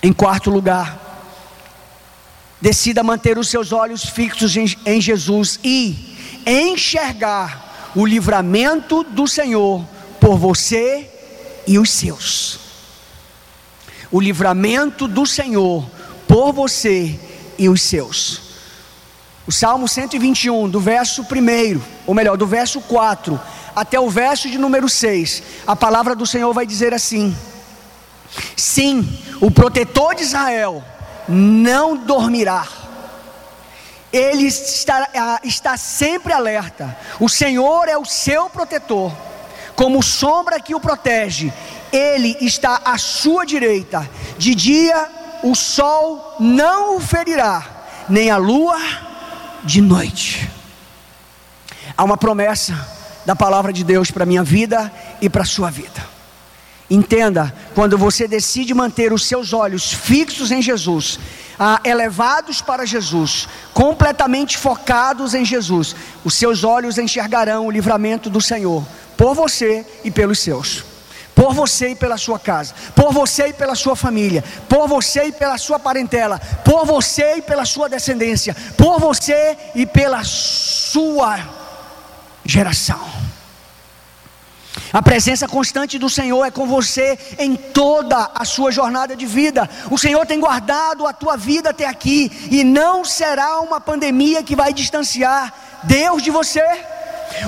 Em 0.02 0.12
quarto 0.12 0.50
lugar, 0.50 0.98
decida 2.60 3.02
manter 3.02 3.38
os 3.38 3.48
seus 3.48 3.72
olhos 3.72 4.04
fixos 4.04 4.56
em, 4.56 4.66
em 4.86 5.00
Jesus 5.00 5.58
e 5.64 6.16
enxergar 6.46 7.92
o 7.94 8.06
livramento 8.06 9.02
do 9.02 9.26
Senhor 9.26 9.84
por 10.20 10.38
você 10.38 11.10
e 11.66 11.78
os 11.78 11.90
seus. 11.90 12.60
O 14.10 14.20
livramento 14.20 15.08
do 15.08 15.26
Senhor 15.26 15.88
por 16.28 16.52
você 16.52 17.18
e 17.58 17.68
os 17.68 17.82
seus. 17.82 18.40
O 19.46 19.50
Salmo 19.50 19.88
121, 19.88 20.68
do 20.68 20.78
verso 20.78 21.22
1, 21.22 21.80
ou 22.06 22.14
melhor, 22.14 22.36
do 22.36 22.46
verso 22.46 22.80
4 22.82 23.40
até 23.74 23.98
o 23.98 24.08
verso 24.08 24.48
de 24.50 24.58
número 24.58 24.88
6, 24.88 25.42
a 25.66 25.74
palavra 25.74 26.14
do 26.14 26.26
Senhor 26.26 26.52
vai 26.52 26.66
dizer 26.66 26.92
assim: 26.92 27.36
Sim, 28.56 29.18
o 29.40 29.50
protetor 29.50 30.14
de 30.14 30.22
Israel 30.22 30.82
não 31.28 31.96
dormirá. 31.96 32.66
Ele 34.12 34.46
está, 34.46 35.40
está 35.42 35.76
sempre 35.76 36.32
alerta. 36.32 36.96
O 37.18 37.28
Senhor 37.28 37.88
é 37.88 37.96
o 37.96 38.04
seu 38.04 38.50
protetor, 38.50 39.12
como 39.74 40.02
sombra 40.02 40.60
que 40.60 40.74
o 40.74 40.80
protege. 40.80 41.52
Ele 41.90 42.36
está 42.40 42.80
à 42.84 42.98
sua 42.98 43.44
direita. 43.44 44.08
De 44.38 44.54
dia 44.54 45.08
o 45.42 45.54
sol 45.54 46.36
não 46.38 46.96
o 46.96 47.00
ferirá, 47.00 47.64
nem 48.08 48.30
a 48.30 48.36
lua 48.36 48.78
de 49.64 49.80
noite. 49.80 50.48
Há 51.96 52.04
uma 52.04 52.16
promessa 52.16 53.01
da 53.24 53.36
palavra 53.36 53.72
de 53.72 53.84
Deus 53.84 54.10
para 54.10 54.24
a 54.24 54.26
minha 54.26 54.42
vida 54.42 54.92
e 55.20 55.28
para 55.28 55.42
a 55.42 55.46
sua 55.46 55.70
vida. 55.70 56.02
Entenda, 56.90 57.54
quando 57.74 57.96
você 57.96 58.28
decide 58.28 58.74
manter 58.74 59.12
os 59.12 59.26
seus 59.26 59.52
olhos 59.52 59.92
fixos 59.92 60.50
em 60.50 60.60
Jesus, 60.60 61.18
ah, 61.58 61.80
elevados 61.84 62.60
para 62.60 62.84
Jesus, 62.84 63.48
completamente 63.72 64.58
focados 64.58 65.32
em 65.32 65.44
Jesus, 65.44 65.96
os 66.22 66.34
seus 66.34 66.64
olhos 66.64 66.98
enxergarão 66.98 67.66
o 67.66 67.70
livramento 67.70 68.28
do 68.28 68.40
Senhor 68.40 68.84
por 69.16 69.34
você 69.34 69.86
e 70.04 70.10
pelos 70.10 70.40
seus. 70.40 70.84
Por 71.34 71.54
você 71.54 71.92
e 71.92 71.94
pela 71.94 72.18
sua 72.18 72.38
casa, 72.38 72.74
por 72.94 73.10
você 73.10 73.46
e 73.46 73.52
pela 73.54 73.74
sua 73.74 73.96
família, 73.96 74.44
por 74.68 74.86
você 74.86 75.24
e 75.28 75.32
pela 75.32 75.56
sua 75.56 75.78
parentela, 75.78 76.38
por 76.62 76.84
você 76.84 77.36
e 77.36 77.42
pela 77.42 77.64
sua 77.64 77.88
descendência, 77.88 78.54
por 78.76 79.00
você 79.00 79.56
e 79.74 79.86
pela 79.86 80.22
sua 80.24 81.61
geração. 82.44 83.00
A 84.92 85.02
presença 85.02 85.48
constante 85.48 85.98
do 85.98 86.08
Senhor 86.08 86.44
é 86.44 86.50
com 86.50 86.66
você 86.66 87.18
em 87.38 87.56
toda 87.56 88.30
a 88.34 88.44
sua 88.44 88.70
jornada 88.70 89.16
de 89.16 89.26
vida. 89.26 89.68
O 89.90 89.98
Senhor 89.98 90.24
tem 90.26 90.40
guardado 90.40 91.06
a 91.06 91.12
tua 91.12 91.36
vida 91.36 91.70
até 91.70 91.86
aqui 91.86 92.30
e 92.50 92.62
não 92.62 93.04
será 93.04 93.60
uma 93.60 93.80
pandemia 93.80 94.42
que 94.42 94.56
vai 94.56 94.72
distanciar 94.72 95.52
Deus 95.84 96.22
de 96.22 96.30
você. 96.30 96.64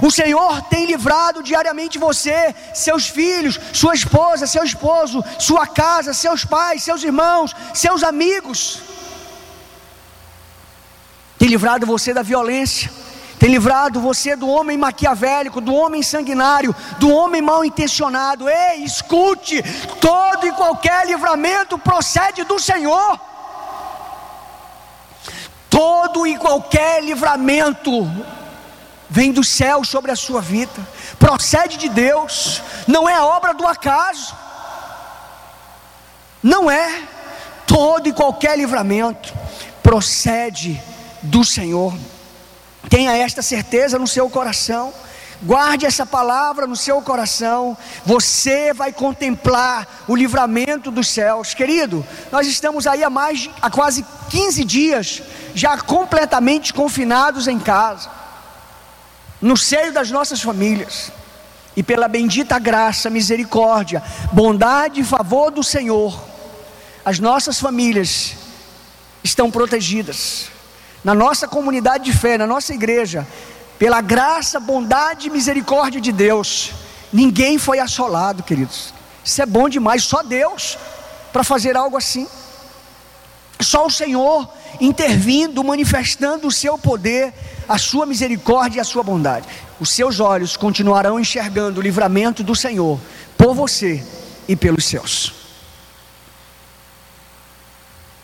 O 0.02 0.11
Senhor 0.11 0.62
tem 0.62 0.87
livrado 0.87 1.42
diariamente 1.42 1.98
você, 1.98 2.54
seus 2.72 3.07
filhos, 3.07 3.61
sua 3.72 3.94
esposa, 3.94 4.46
seu 4.46 4.64
esposo, 4.64 5.22
sua 5.38 5.66
casa, 5.66 6.14
seus 6.14 6.44
pais, 6.44 6.83
seus 6.83 7.02
irmãos, 7.02 7.54
seus 7.74 8.02
amigos. 8.02 8.80
Tem 11.38 11.48
livrado 11.48 11.87
você 11.87 12.14
da 12.14 12.22
violência 12.22 12.90
tem 13.44 13.50
livrado 13.50 14.00
você 14.00 14.35
do 14.35 14.48
homem 14.48 14.78
maquiavélico, 14.78 15.61
do 15.61 15.74
homem 15.74 16.02
sanguinário, 16.02 16.74
do 16.98 17.11
homem 17.11 17.42
mal 17.42 17.62
intencionado. 17.62 18.48
Ei, 18.48 18.83
escute: 18.83 19.62
todo 20.00 20.46
e 20.46 20.52
qualquer 20.52 21.07
livramento 21.07 21.78
procede 21.78 22.42
do 22.42 22.59
Senhor. 22.59 23.20
Todo 25.68 26.26
e 26.26 26.38
qualquer 26.38 27.04
livramento 27.04 28.11
vem 29.11 29.30
do 29.30 29.44
céu 29.44 29.85
sobre 29.85 30.11
a 30.11 30.16
sua 30.16 30.40
vida, 30.40 30.80
procede 31.18 31.76
de 31.76 31.90
Deus, 31.90 32.62
não 32.87 33.07
é 33.07 33.20
obra 33.20 33.52
do 33.52 33.66
acaso, 33.66 34.35
não 36.42 36.70
é. 36.70 37.02
Todo 37.66 38.09
e 38.09 38.12
qualquer 38.14 38.57
livramento 38.57 39.35
procede 39.83 40.83
do 41.20 41.44
Senhor. 41.44 41.92
Tenha 42.88 43.16
esta 43.16 43.42
certeza 43.42 43.99
no 43.99 44.07
seu 44.07 44.29
coração. 44.29 44.92
Guarde 45.42 45.85
essa 45.85 46.07
palavra 46.07 46.66
no 46.66 46.77
seu 46.77 47.03
coração. 47.03 47.77
Você 48.05 48.73
vai 48.73 48.92
contemplar 48.92 50.05
o 50.09 50.16
livramento 50.16 50.90
dos 50.90 51.09
céus. 51.09 51.53
Querido, 51.53 52.07
nós 52.31 52.47
estamos 52.47 52.87
aí 52.87 53.03
há 53.05 53.11
mais 53.11 53.51
há 53.61 53.70
quase 53.70 54.05
15 54.31 54.64
dias 54.64 55.23
já 55.55 55.77
completamente 55.79 56.73
confinados 56.73 57.47
em 57.47 57.59
casa. 57.59 58.11
No 59.40 59.57
seio 59.57 59.92
das 59.92 60.11
nossas 60.11 60.40
famílias. 60.40 61.12
E 61.77 61.83
pela 61.83 62.07
bendita 62.07 62.57
graça, 62.59 63.11
misericórdia, 63.11 64.01
bondade 64.33 65.01
e 65.01 65.05
favor 65.05 65.51
do 65.51 65.62
Senhor, 65.62 66.16
as 67.05 67.18
nossas 67.18 67.59
famílias 67.59 68.37
estão 69.25 69.51
protegidas 69.51 70.54
na 71.05 71.14
nossa 71.14 71.47
comunidade 71.47 72.05
de 72.05 72.12
fé, 72.17 72.38
na 72.38 72.47
nossa 72.47 72.73
igreja, 72.73 73.27
pela 73.79 74.01
graça, 74.01 74.59
bondade 74.59 75.29
e 75.29 75.31
misericórdia 75.31 76.01
de 76.01 76.11
Deus, 76.11 76.73
ninguém 77.12 77.59
foi 77.59 77.79
assolado, 77.79 78.43
queridos. 78.43 78.95
Isso 79.23 79.43
é 79.43 79.47
bom 79.47 79.69
demais, 79.69 80.03
só 80.05 80.23
Deus 80.23 80.79
para 81.33 81.45
fazer 81.45 81.77
algo 81.77 81.97
assim. 81.97 82.27
Só 83.61 83.87
o 83.87 83.90
Senhor 83.90 84.49
intervindo, 84.81 85.62
manifestando 85.62 86.47
o 86.47 86.53
seu 86.53 86.79
poder, 86.79 87.33
a 87.69 87.79
sua 87.79 88.07
misericórdia 88.07 88.79
e 88.79 88.81
a 88.81 88.85
sua 88.85 89.03
bondade. 89.03 89.47
Os 89.79 89.90
seus 89.90 90.21
olhos 90.21 90.57
continuarão 90.57 91.19
enxergando 91.19 91.81
o 91.81 91.83
livramento 91.83 92.43
do 92.43 92.55
Senhor 92.55 92.99
por 93.37 93.55
você 93.55 94.05
e 94.49 94.57
pelos 94.57 94.85
seus. 94.85 95.33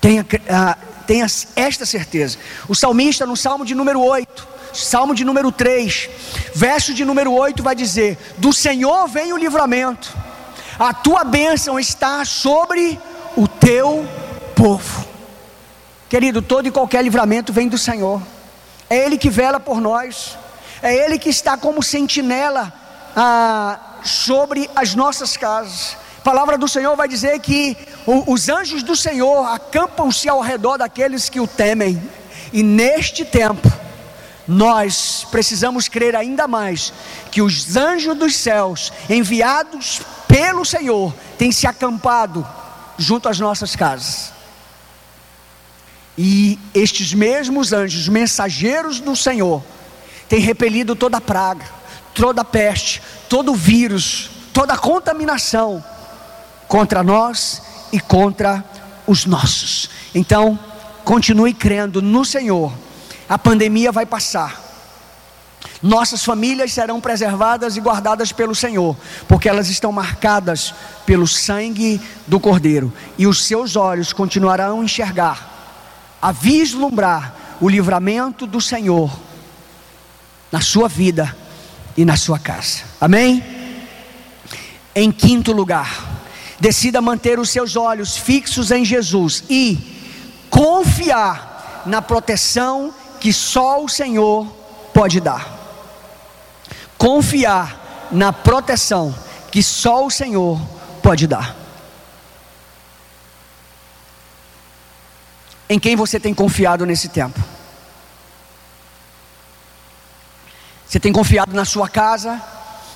Tenha, 0.00 0.22
uh, 0.22 0.89
tenha 1.10 1.26
esta 1.56 1.84
certeza. 1.84 2.38
O 2.68 2.74
salmista, 2.76 3.26
no 3.26 3.36
salmo 3.36 3.64
de 3.64 3.74
número 3.74 4.00
8, 4.00 4.46
salmo 4.72 5.12
de 5.12 5.24
número 5.24 5.50
3, 5.50 6.08
verso 6.54 6.94
de 6.94 7.04
número 7.04 7.32
8, 7.32 7.64
vai 7.64 7.74
dizer: 7.74 8.16
Do 8.38 8.52
Senhor 8.52 9.08
vem 9.08 9.32
o 9.32 9.36
livramento, 9.36 10.16
a 10.78 10.94
tua 10.94 11.24
bênção 11.24 11.80
está 11.80 12.24
sobre 12.24 12.96
o 13.36 13.48
teu 13.48 14.08
povo. 14.54 15.04
Querido, 16.08 16.40
todo 16.40 16.68
e 16.68 16.70
qualquer 16.70 17.02
livramento 17.02 17.52
vem 17.52 17.66
do 17.66 17.76
Senhor, 17.76 18.22
é 18.88 18.98
Ele 18.98 19.18
que 19.18 19.28
vela 19.28 19.58
por 19.58 19.80
nós, 19.80 20.38
é 20.80 20.94
Ele 20.94 21.18
que 21.18 21.28
está 21.28 21.56
como 21.56 21.82
sentinela 21.82 22.72
ah, 23.16 23.98
sobre 24.04 24.70
as 24.76 24.94
nossas 24.94 25.36
casas 25.36 25.96
A 26.20 26.22
palavra 26.22 26.58
do 26.58 26.68
Senhor 26.68 26.94
vai 26.96 27.08
dizer 27.08 27.40
que 27.40 27.74
os 28.06 28.50
anjos 28.50 28.82
do 28.82 28.94
Senhor 28.94 29.42
acampam-se 29.46 30.28
ao 30.28 30.42
redor 30.42 30.76
daqueles 30.76 31.30
que 31.30 31.40
o 31.40 31.46
temem. 31.46 32.00
E 32.52 32.62
neste 32.62 33.24
tempo, 33.24 33.66
nós 34.46 35.26
precisamos 35.30 35.88
crer 35.88 36.14
ainda 36.14 36.46
mais 36.46 36.92
que 37.30 37.40
os 37.40 37.74
anjos 37.74 38.14
dos 38.18 38.36
céus, 38.36 38.92
enviados 39.08 40.02
pelo 40.28 40.62
Senhor, 40.62 41.14
têm 41.38 41.50
se 41.50 41.66
acampado 41.66 42.46
junto 42.98 43.26
às 43.26 43.40
nossas 43.40 43.74
casas. 43.74 44.30
E 46.18 46.58
estes 46.74 47.14
mesmos 47.14 47.72
anjos, 47.72 48.08
mensageiros 48.08 49.00
do 49.00 49.16
Senhor, 49.16 49.64
têm 50.28 50.38
repelido 50.38 50.94
toda 50.94 51.18
praga, 51.18 51.64
toda 52.12 52.44
peste, 52.44 53.00
todo 53.26 53.54
vírus, 53.54 54.30
toda 54.52 54.76
contaminação 54.76 55.82
contra 56.70 57.02
nós 57.02 57.60
e 57.90 57.98
contra 57.98 58.64
os 59.04 59.26
nossos. 59.26 59.90
Então, 60.14 60.56
continue 61.04 61.52
crendo 61.52 62.00
no 62.00 62.24
Senhor. 62.24 62.72
A 63.28 63.36
pandemia 63.36 63.90
vai 63.90 64.06
passar. 64.06 64.62
Nossas 65.82 66.24
famílias 66.24 66.72
serão 66.72 67.00
preservadas 67.00 67.76
e 67.76 67.80
guardadas 67.80 68.30
pelo 68.30 68.54
Senhor, 68.54 68.96
porque 69.26 69.48
elas 69.48 69.68
estão 69.68 69.90
marcadas 69.90 70.72
pelo 71.04 71.26
sangue 71.26 72.00
do 72.28 72.38
Cordeiro, 72.38 72.92
e 73.18 73.26
os 73.26 73.44
seus 73.44 73.74
olhos 73.74 74.12
continuarão 74.12 74.80
a 74.80 74.84
enxergar, 74.84 76.16
a 76.22 76.30
vislumbrar 76.30 77.34
o 77.60 77.68
livramento 77.68 78.46
do 78.46 78.60
Senhor 78.60 79.10
na 80.52 80.60
sua 80.60 80.88
vida 80.88 81.36
e 81.96 82.04
na 82.04 82.16
sua 82.16 82.38
casa. 82.38 82.84
Amém? 83.00 83.42
Em 84.94 85.10
quinto 85.10 85.50
lugar, 85.52 86.09
decida 86.60 87.00
manter 87.00 87.38
os 87.38 87.48
seus 87.48 87.74
olhos 87.74 88.16
fixos 88.16 88.70
em 88.70 88.84
Jesus 88.84 89.42
e 89.48 89.78
confiar 90.50 91.82
na 91.86 92.02
proteção 92.02 92.94
que 93.18 93.32
só 93.32 93.82
o 93.82 93.88
Senhor 93.88 94.46
pode 94.92 95.20
dar. 95.20 95.58
Confiar 96.98 98.08
na 98.12 98.32
proteção 98.32 99.14
que 99.50 99.62
só 99.62 100.04
o 100.04 100.10
Senhor 100.10 100.60
pode 101.02 101.26
dar. 101.26 101.56
Em 105.68 105.78
quem 105.78 105.96
você 105.96 106.20
tem 106.20 106.34
confiado 106.34 106.84
nesse 106.84 107.08
tempo? 107.08 107.40
Você 110.86 110.98
tem 110.98 111.12
confiado 111.12 111.54
na 111.54 111.64
sua 111.64 111.88
casa, 111.88 112.42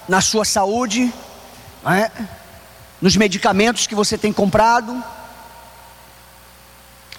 na 0.09 0.20
sua 0.20 0.44
saúde, 0.44 1.12
é? 1.87 2.11
Nos 3.05 3.19
medicamentos 3.19 3.87
que 3.87 3.95
você 3.95 4.17
tem 4.17 4.33
comprado? 4.33 5.05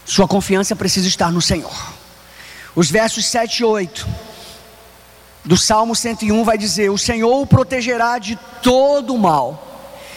Sua 0.03 0.27
confiança 0.27 0.75
precisa 0.75 1.07
estar 1.07 1.31
no 1.31 1.39
Senhor. 1.39 1.93
Os 2.75 2.89
versos 2.89 3.27
7 3.27 3.59
e 3.59 3.63
8 3.63 4.07
do 5.43 5.55
Salmo 5.55 5.95
101 5.95 6.43
vai 6.43 6.57
dizer: 6.57 6.89
O 6.89 6.97
Senhor 6.97 7.39
o 7.39 7.45
protegerá 7.45 8.17
de 8.17 8.35
todo 8.63 9.13
o 9.13 9.19
mal. 9.19 9.63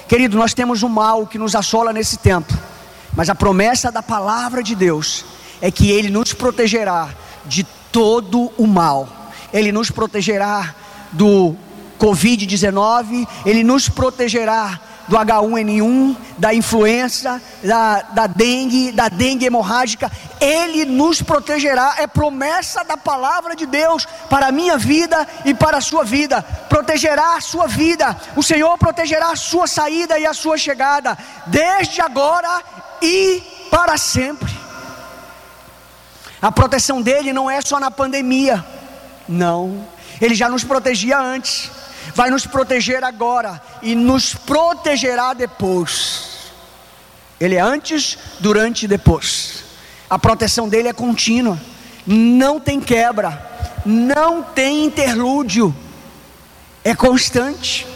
Querido, 0.08 0.38
nós 0.38 0.54
temos 0.54 0.82
um 0.82 0.88
mal 0.88 1.26
que 1.26 1.36
nos 1.36 1.54
assola 1.54 1.92
nesse 1.92 2.16
tempo, 2.16 2.56
mas 3.14 3.28
a 3.28 3.34
promessa 3.34 3.92
da 3.92 4.02
palavra 4.02 4.62
de 4.62 4.74
Deus 4.74 5.22
é 5.60 5.70
que 5.70 5.90
Ele 5.90 6.08
nos 6.08 6.32
protegerá 6.32 7.10
de 7.44 7.62
todo 7.92 8.50
o 8.56 8.66
mal. 8.66 9.06
Ele 9.52 9.70
nos 9.70 9.90
protegerá 9.90 10.74
do 11.12 11.54
Covid-19, 12.00 13.28
Ele 13.44 13.62
nos 13.62 13.86
protegerá 13.86 14.87
do 15.08 15.16
H1N1, 15.16 16.16
da 16.36 16.54
influenza, 16.54 17.40
da, 17.64 18.02
da 18.02 18.26
dengue, 18.26 18.92
da 18.92 19.08
dengue 19.08 19.46
hemorrágica, 19.46 20.10
Ele 20.40 20.84
nos 20.84 21.22
protegerá, 21.22 21.96
é 21.98 22.06
promessa 22.06 22.84
da 22.84 22.96
palavra 22.96 23.56
de 23.56 23.66
Deus 23.66 24.06
para 24.28 24.48
a 24.48 24.52
minha 24.52 24.76
vida 24.76 25.26
e 25.44 25.54
para 25.54 25.78
a 25.78 25.80
sua 25.80 26.04
vida, 26.04 26.42
protegerá 26.68 27.36
a 27.36 27.40
sua 27.40 27.66
vida, 27.66 28.16
o 28.36 28.42
Senhor 28.42 28.76
protegerá 28.78 29.32
a 29.32 29.36
sua 29.36 29.66
saída 29.66 30.18
e 30.18 30.26
a 30.26 30.34
sua 30.34 30.58
chegada, 30.58 31.16
desde 31.46 32.00
agora 32.00 32.62
e 33.00 33.42
para 33.70 33.96
sempre. 33.96 34.52
A 36.40 36.52
proteção 36.52 37.02
dele 37.02 37.32
não 37.32 37.50
é 37.50 37.60
só 37.60 37.80
na 37.80 37.90
pandemia, 37.90 38.64
não, 39.26 39.86
ele 40.20 40.34
já 40.34 40.48
nos 40.48 40.64
protegia 40.64 41.18
antes 41.18 41.70
vai 42.14 42.30
nos 42.30 42.46
proteger 42.46 43.04
agora 43.04 43.60
e 43.82 43.94
nos 43.94 44.34
protegerá 44.34 45.34
depois. 45.34 46.38
Ele 47.40 47.54
é 47.54 47.60
antes, 47.60 48.18
durante 48.40 48.84
e 48.84 48.88
depois. 48.88 49.64
A 50.10 50.18
proteção 50.18 50.68
dele 50.68 50.88
é 50.88 50.92
contínua, 50.92 51.60
não 52.06 52.58
tem 52.58 52.80
quebra, 52.80 53.46
não 53.84 54.42
tem 54.42 54.84
interlúdio, 54.84 55.74
é 56.82 56.94
constante. 56.94 57.86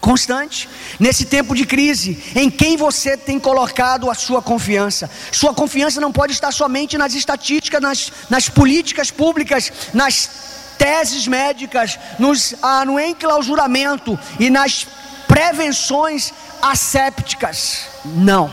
Constante, 0.00 0.68
nesse 1.00 1.24
tempo 1.24 1.52
de 1.52 1.66
crise, 1.66 2.22
em 2.36 2.48
quem 2.48 2.76
você 2.76 3.16
tem 3.16 3.40
colocado 3.40 4.08
a 4.08 4.14
sua 4.14 4.40
confiança. 4.40 5.10
Sua 5.32 5.52
confiança 5.52 6.00
não 6.00 6.12
pode 6.12 6.32
estar 6.32 6.52
somente 6.52 6.96
nas 6.96 7.12
estatísticas, 7.12 7.80
nas, 7.82 8.12
nas 8.30 8.48
políticas 8.48 9.10
públicas, 9.10 9.72
nas 9.92 10.55
teses 10.78 11.26
médicas, 11.26 11.98
nos, 12.18 12.54
ah, 12.62 12.84
no 12.84 12.98
enclausuramento 12.98 14.18
e 14.38 14.50
nas 14.50 14.86
prevenções 15.26 16.32
assépticas. 16.62 17.86
Não. 18.04 18.50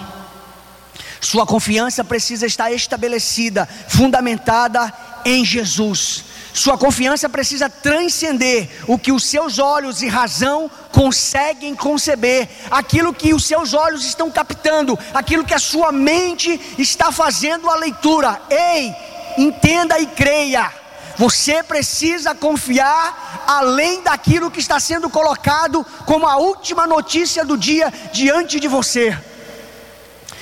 Sua 1.22 1.46
confiança 1.46 2.04
precisa 2.04 2.46
estar 2.46 2.72
estabelecida, 2.72 3.68
fundamentada 3.88 4.92
em 5.24 5.46
Jesus. 5.46 6.26
Sua 6.54 6.78
confiança 6.78 7.30
precisa 7.30 7.70
transcender 7.70 8.70
o 8.88 9.00
que 9.00 9.12
os 9.12 9.26
seus 9.26 9.58
olhos 9.58 10.02
e 10.02 10.08
razão 10.08 10.70
conseguem 10.92 11.74
conceber, 11.76 12.48
aquilo 12.70 13.14
que 13.14 13.34
os 13.34 13.46
seus 13.46 13.74
olhos 13.74 14.06
estão 14.06 14.30
captando, 14.30 15.00
aquilo 15.14 15.46
que 15.46 15.54
a 15.54 15.60
sua 15.60 15.92
mente 15.92 16.60
está 16.78 17.12
fazendo 17.12 17.70
a 17.70 17.76
leitura. 17.76 18.40
Ei, 18.50 18.94
entenda 19.38 19.98
e 20.00 20.06
creia 20.06 20.83
você 21.18 21.62
precisa 21.62 22.34
confiar 22.34 23.44
além 23.48 24.02
daquilo 24.04 24.50
que 24.50 24.60
está 24.60 24.80
sendo 24.80 25.10
colocado 25.10 25.86
como 26.06 26.28
a 26.28 26.38
última 26.38 26.88
notícia 26.88 27.46
do 27.46 27.58
dia 27.58 27.92
diante 28.12 28.60
de 28.60 28.68
você. 28.68 29.18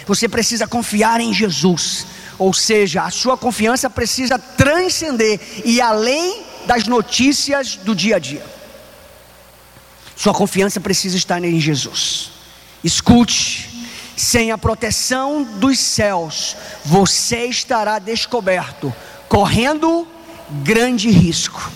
Você 0.05 0.27
precisa 0.27 0.67
confiar 0.67 1.19
em 1.21 1.33
Jesus, 1.33 2.05
ou 2.37 2.53
seja, 2.53 3.03
a 3.03 3.11
sua 3.11 3.37
confiança 3.37 3.89
precisa 3.89 4.39
transcender 4.39 5.39
e 5.63 5.79
além 5.79 6.43
das 6.65 6.85
notícias 6.85 7.75
do 7.75 7.95
dia 7.95 8.15
a 8.15 8.19
dia. 8.19 8.45
Sua 10.15 10.33
confiança 10.33 10.79
precisa 10.79 11.17
estar 11.17 11.43
em 11.43 11.59
Jesus. 11.59 12.31
Escute, 12.83 13.87
sem 14.15 14.51
a 14.51 14.57
proteção 14.57 15.43
dos 15.43 15.79
céus, 15.79 16.55
você 16.85 17.45
estará 17.45 17.97
descoberto, 17.99 18.93
correndo 19.27 20.07
grande 20.63 21.09
risco. 21.09 21.71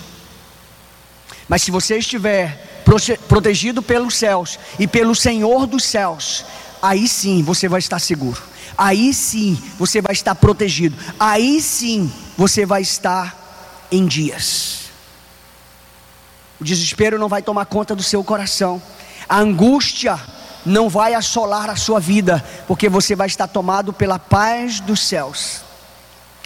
Mas 1.48 1.62
se 1.62 1.70
você 1.70 1.98
estiver 1.98 2.82
protegido 3.28 3.82
pelos 3.82 4.16
céus 4.16 4.58
e 4.78 4.86
pelo 4.86 5.14
Senhor 5.14 5.66
dos 5.66 5.84
céus, 5.84 6.44
aí 6.82 7.08
sim 7.08 7.42
você 7.42 7.68
vai 7.68 7.78
estar 7.78 7.98
seguro. 7.98 8.42
Aí 8.76 9.14
sim 9.14 9.58
você 9.78 10.00
vai 10.00 10.12
estar 10.12 10.34
protegido. 10.34 10.96
Aí 11.18 11.60
sim 11.62 12.12
você 12.36 12.66
vai 12.66 12.82
estar 12.82 13.86
em 13.90 14.06
dias. 14.06 14.86
O 16.60 16.64
desespero 16.64 17.18
não 17.18 17.28
vai 17.28 17.42
tomar 17.42 17.66
conta 17.66 17.94
do 17.94 18.02
seu 18.02 18.22
coração. 18.24 18.82
A 19.28 19.38
angústia 19.38 20.18
não 20.64 20.88
vai 20.88 21.14
assolar 21.14 21.70
a 21.70 21.76
sua 21.76 22.00
vida, 22.00 22.44
porque 22.66 22.88
você 22.88 23.14
vai 23.14 23.28
estar 23.28 23.46
tomado 23.46 23.92
pela 23.92 24.18
paz 24.18 24.80
dos 24.80 25.00
céus. 25.00 25.62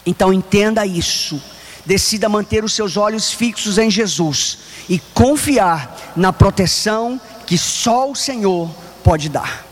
Então 0.05 0.33
entenda 0.33 0.85
isso 0.85 1.41
decida 1.85 2.29
manter 2.29 2.65
os 2.65 2.73
seus 2.73 2.97
olhos 2.97 3.33
fixos 3.33 3.79
em 3.79 3.91
Jesus 3.91 4.59
e 4.89 4.99
confiar 4.99 6.13
na 6.17 6.33
proteção 6.33 7.21
que 7.47 7.57
só 7.57 8.11
o 8.11 8.15
Senhor 8.15 8.71
pode 9.03 9.29
dar. 9.29 9.65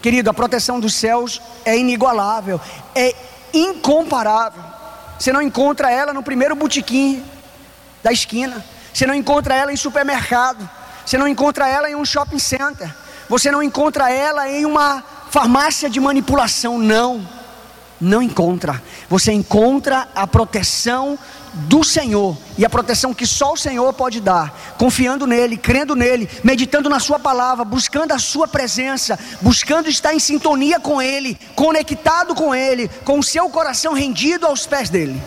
Querido, 0.00 0.30
a 0.30 0.34
proteção 0.34 0.78
dos 0.78 0.94
céus 0.94 1.40
é 1.64 1.76
inigualável, 1.76 2.60
é 2.94 3.14
incomparável. 3.52 4.62
Você 5.18 5.32
não 5.32 5.42
encontra 5.42 5.90
ela 5.90 6.12
no 6.12 6.22
primeiro 6.22 6.54
botequim 6.54 7.22
da 8.02 8.12
esquina, 8.12 8.64
você 8.94 9.06
não 9.06 9.14
encontra 9.14 9.54
ela 9.54 9.72
em 9.72 9.76
supermercado, 9.76 10.68
você 11.04 11.18
não 11.18 11.26
encontra 11.26 11.68
ela 11.68 11.90
em 11.90 11.96
um 11.96 12.04
shopping 12.04 12.38
center, 12.38 12.94
você 13.28 13.50
não 13.50 13.62
encontra 13.62 14.10
ela 14.10 14.48
em 14.48 14.64
uma 14.64 15.02
farmácia 15.30 15.90
de 15.90 15.98
manipulação, 15.98 16.78
não 16.78 17.26
não 18.00 18.22
encontra. 18.22 18.80
Você 19.08 19.32
encontra 19.32 20.08
a 20.14 20.26
proteção 20.26 21.18
do 21.54 21.84
Senhor 21.84 22.36
e 22.56 22.64
a 22.64 22.70
proteção 22.70 23.14
que 23.14 23.26
só 23.26 23.52
o 23.52 23.56
Senhor 23.56 23.92
pode 23.92 24.20
dar, 24.20 24.74
confiando 24.78 25.26
nele, 25.26 25.56
crendo 25.56 25.94
nele, 25.94 26.28
meditando 26.42 26.88
na 26.88 27.00
Sua 27.00 27.18
palavra, 27.18 27.64
buscando 27.64 28.12
a 28.12 28.18
Sua 28.18 28.46
presença, 28.46 29.18
buscando 29.40 29.88
estar 29.88 30.14
em 30.14 30.18
sintonia 30.18 30.78
com 30.80 31.00
Ele, 31.00 31.38
conectado 31.54 32.34
com 32.34 32.54
Ele, 32.54 32.88
com 33.04 33.18
o 33.18 33.22
seu 33.22 33.48
coração 33.50 33.92
rendido 33.92 34.46
aos 34.46 34.66
pés 34.66 34.90
dele. 34.90 35.20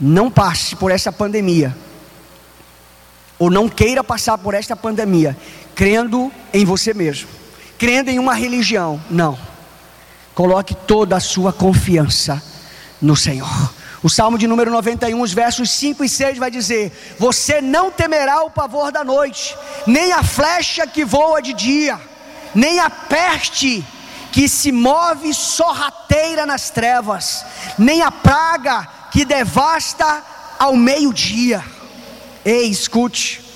Não 0.00 0.30
passe 0.30 0.76
por 0.76 0.90
essa 0.90 1.12
pandemia, 1.12 1.76
ou 3.38 3.50
não 3.50 3.68
queira 3.68 4.02
passar 4.02 4.38
por 4.38 4.54
esta 4.54 4.74
pandemia, 4.74 5.36
crendo 5.74 6.32
em 6.52 6.64
você 6.64 6.92
mesmo, 6.92 7.28
crendo 7.78 8.10
em 8.10 8.18
uma 8.18 8.34
religião. 8.34 9.00
Não. 9.10 9.38
Coloque 10.34 10.74
toda 10.74 11.16
a 11.16 11.20
sua 11.20 11.52
confiança 11.52 12.42
no 13.00 13.16
Senhor. 13.16 13.77
O 14.02 14.08
Salmo 14.08 14.38
de 14.38 14.46
número 14.46 14.70
91, 14.70 15.20
os 15.20 15.32
versos 15.32 15.70
5 15.70 16.04
e 16.04 16.08
6 16.08 16.38
vai 16.38 16.50
dizer: 16.50 16.92
Você 17.18 17.60
não 17.60 17.90
temerá 17.90 18.42
o 18.42 18.50
pavor 18.50 18.92
da 18.92 19.02
noite, 19.02 19.56
nem 19.86 20.12
a 20.12 20.22
flecha 20.22 20.86
que 20.86 21.04
voa 21.04 21.42
de 21.42 21.52
dia, 21.52 21.98
nem 22.54 22.78
a 22.78 22.88
peste 22.88 23.84
que 24.30 24.48
se 24.48 24.70
move 24.70 25.34
sorrateira 25.34 26.46
nas 26.46 26.70
trevas, 26.70 27.44
nem 27.76 28.02
a 28.02 28.12
praga 28.12 28.86
que 29.10 29.24
devasta 29.24 30.22
ao 30.58 30.76
meio-dia. 30.76 31.64
Ei, 32.44 32.68
escute. 32.70 33.47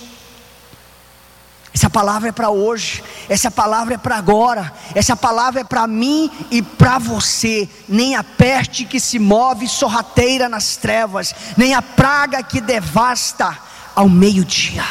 Essa 1.74 1.88
palavra 1.88 2.28
é 2.28 2.32
para 2.32 2.50
hoje, 2.50 3.02
essa 3.28 3.50
palavra 3.50 3.94
é 3.94 3.98
para 3.98 4.16
agora, 4.16 4.70
essa 4.94 5.16
palavra 5.16 5.62
é 5.62 5.64
para 5.64 5.86
mim 5.86 6.30
e 6.50 6.60
para 6.60 6.98
você. 6.98 7.68
Nem 7.88 8.14
a 8.14 8.22
peste 8.22 8.84
que 8.84 9.00
se 9.00 9.18
move 9.18 9.66
sorrateira 9.66 10.48
nas 10.50 10.76
trevas, 10.76 11.34
nem 11.56 11.74
a 11.74 11.80
praga 11.80 12.42
que 12.42 12.60
devasta 12.60 13.58
ao 13.94 14.08
meio-dia. 14.08 14.84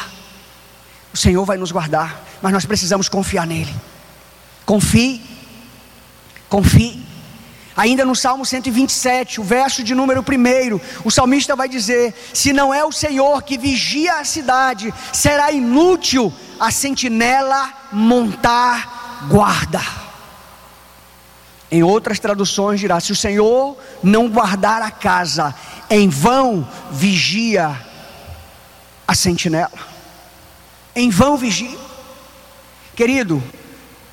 O 1.13 1.17
Senhor 1.17 1.45
vai 1.45 1.57
nos 1.57 1.71
guardar, 1.71 2.19
mas 2.41 2.51
nós 2.51 2.65
precisamos 2.65 3.07
confiar 3.07 3.45
nele. 3.45 3.73
Confie, 4.65 5.21
confie. 6.49 7.10
Ainda 7.75 8.03
no 8.03 8.15
Salmo 8.15 8.45
127, 8.45 9.39
o 9.39 9.43
verso 9.43 9.83
de 9.83 9.95
número 9.95 10.21
1, 10.21 10.79
o 11.05 11.11
salmista 11.11 11.55
vai 11.55 11.69
dizer: 11.69 12.13
Se 12.33 12.51
não 12.51 12.73
é 12.73 12.83
o 12.83 12.91
Senhor 12.91 13.41
que 13.43 13.57
vigia 13.57 14.19
a 14.19 14.25
cidade, 14.25 14.93
será 15.13 15.51
inútil 15.51 16.33
a 16.59 16.69
sentinela 16.69 17.73
montar 17.91 19.27
guarda. 19.29 19.81
Em 21.71 21.81
outras 21.81 22.19
traduções 22.19 22.81
dirá: 22.81 22.99
se 22.99 23.13
o 23.13 23.15
Senhor 23.15 23.77
não 24.03 24.27
guardar 24.27 24.81
a 24.81 24.91
casa, 24.91 25.55
em 25.89 26.09
vão 26.09 26.67
vigia 26.91 27.79
a 29.07 29.15
sentinela. 29.15 29.71
Em 30.93 31.09
vão 31.09 31.37
vigia. 31.37 31.77
Querido, 32.93 33.41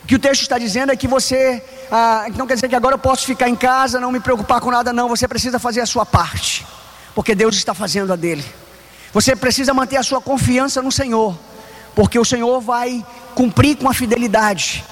o 0.04 0.06
que 0.06 0.14
o 0.14 0.18
texto 0.18 0.42
está 0.42 0.56
dizendo 0.56 0.92
é 0.92 0.96
que 0.96 1.08
você, 1.08 1.62
ah, 1.90 2.26
não 2.36 2.46
quer 2.46 2.54
dizer 2.54 2.68
que 2.68 2.76
agora 2.76 2.94
eu 2.94 2.98
posso 2.98 3.24
ficar 3.26 3.48
em 3.48 3.56
casa, 3.56 4.00
não 4.00 4.12
me 4.12 4.20
preocupar 4.20 4.60
com 4.60 4.70
nada, 4.70 4.92
não. 4.92 5.08
Você 5.08 5.26
precisa 5.26 5.58
fazer 5.58 5.80
a 5.80 5.86
sua 5.86 6.04
parte, 6.06 6.66
porque 7.14 7.34
Deus 7.34 7.56
está 7.56 7.74
fazendo 7.74 8.12
a 8.12 8.16
dele. 8.16 8.44
Você 9.12 9.34
precisa 9.34 9.72
manter 9.72 9.96
a 9.96 10.02
sua 10.02 10.20
confiança 10.20 10.82
no 10.82 10.92
Senhor 10.92 11.36
porque 11.98 12.16
o 12.16 12.24
Senhor 12.24 12.60
vai 12.60 13.04
cumprir 13.34 13.76
com 13.76 13.88
a 13.88 13.92
fidelidade 13.92 14.84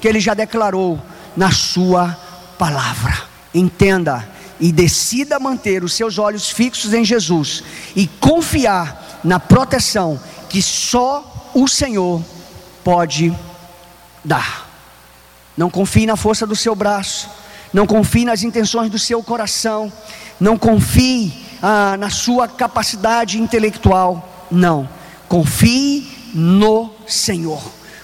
que 0.00 0.08
Ele 0.08 0.18
já 0.18 0.34
declarou 0.34 1.00
na 1.36 1.52
Sua 1.52 2.18
palavra. 2.58 3.16
Entenda 3.54 4.28
e 4.58 4.72
decida 4.72 5.38
manter 5.38 5.84
os 5.84 5.92
seus 5.92 6.18
olhos 6.18 6.50
fixos 6.50 6.92
em 6.92 7.04
Jesus 7.04 7.62
e 7.94 8.08
confiar 8.08 9.20
na 9.22 9.38
proteção 9.38 10.20
que 10.48 10.60
só 10.60 11.52
o 11.54 11.68
Senhor 11.68 12.20
pode 12.82 13.32
dar. 14.24 14.67
Não 15.58 15.68
confie 15.68 16.06
na 16.06 16.14
força 16.14 16.46
do 16.46 16.54
seu 16.54 16.72
braço, 16.76 17.28
não 17.72 17.84
confie 17.84 18.24
nas 18.24 18.44
intenções 18.44 18.88
do 18.88 18.98
seu 18.98 19.20
coração, 19.24 19.92
não 20.38 20.56
confie 20.56 21.32
ah, 21.60 21.96
na 21.98 22.10
sua 22.10 22.46
capacidade 22.46 23.42
intelectual, 23.42 24.46
não. 24.52 24.88
Confie 25.28 26.30
no 26.32 26.94
Senhor. 27.08 27.60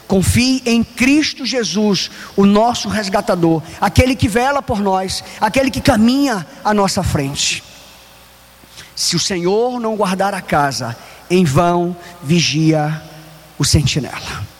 Confie 0.08 0.64
em 0.66 0.82
Cristo 0.82 1.46
Jesus, 1.46 2.10
o 2.34 2.44
nosso 2.44 2.88
resgatador, 2.88 3.62
aquele 3.80 4.16
que 4.16 4.26
vela 4.26 4.60
por 4.60 4.80
nós, 4.80 5.22
aquele 5.40 5.70
que 5.70 5.80
caminha 5.80 6.44
à 6.64 6.74
nossa 6.74 7.04
frente. 7.04 7.62
Se 8.96 9.14
o 9.14 9.20
Senhor 9.20 9.78
não 9.78 9.94
guardar 9.94 10.34
a 10.34 10.42
casa, 10.42 10.96
em 11.30 11.44
vão 11.44 11.96
vigia 12.20 13.00
o 13.56 13.64
sentinela. 13.64 14.53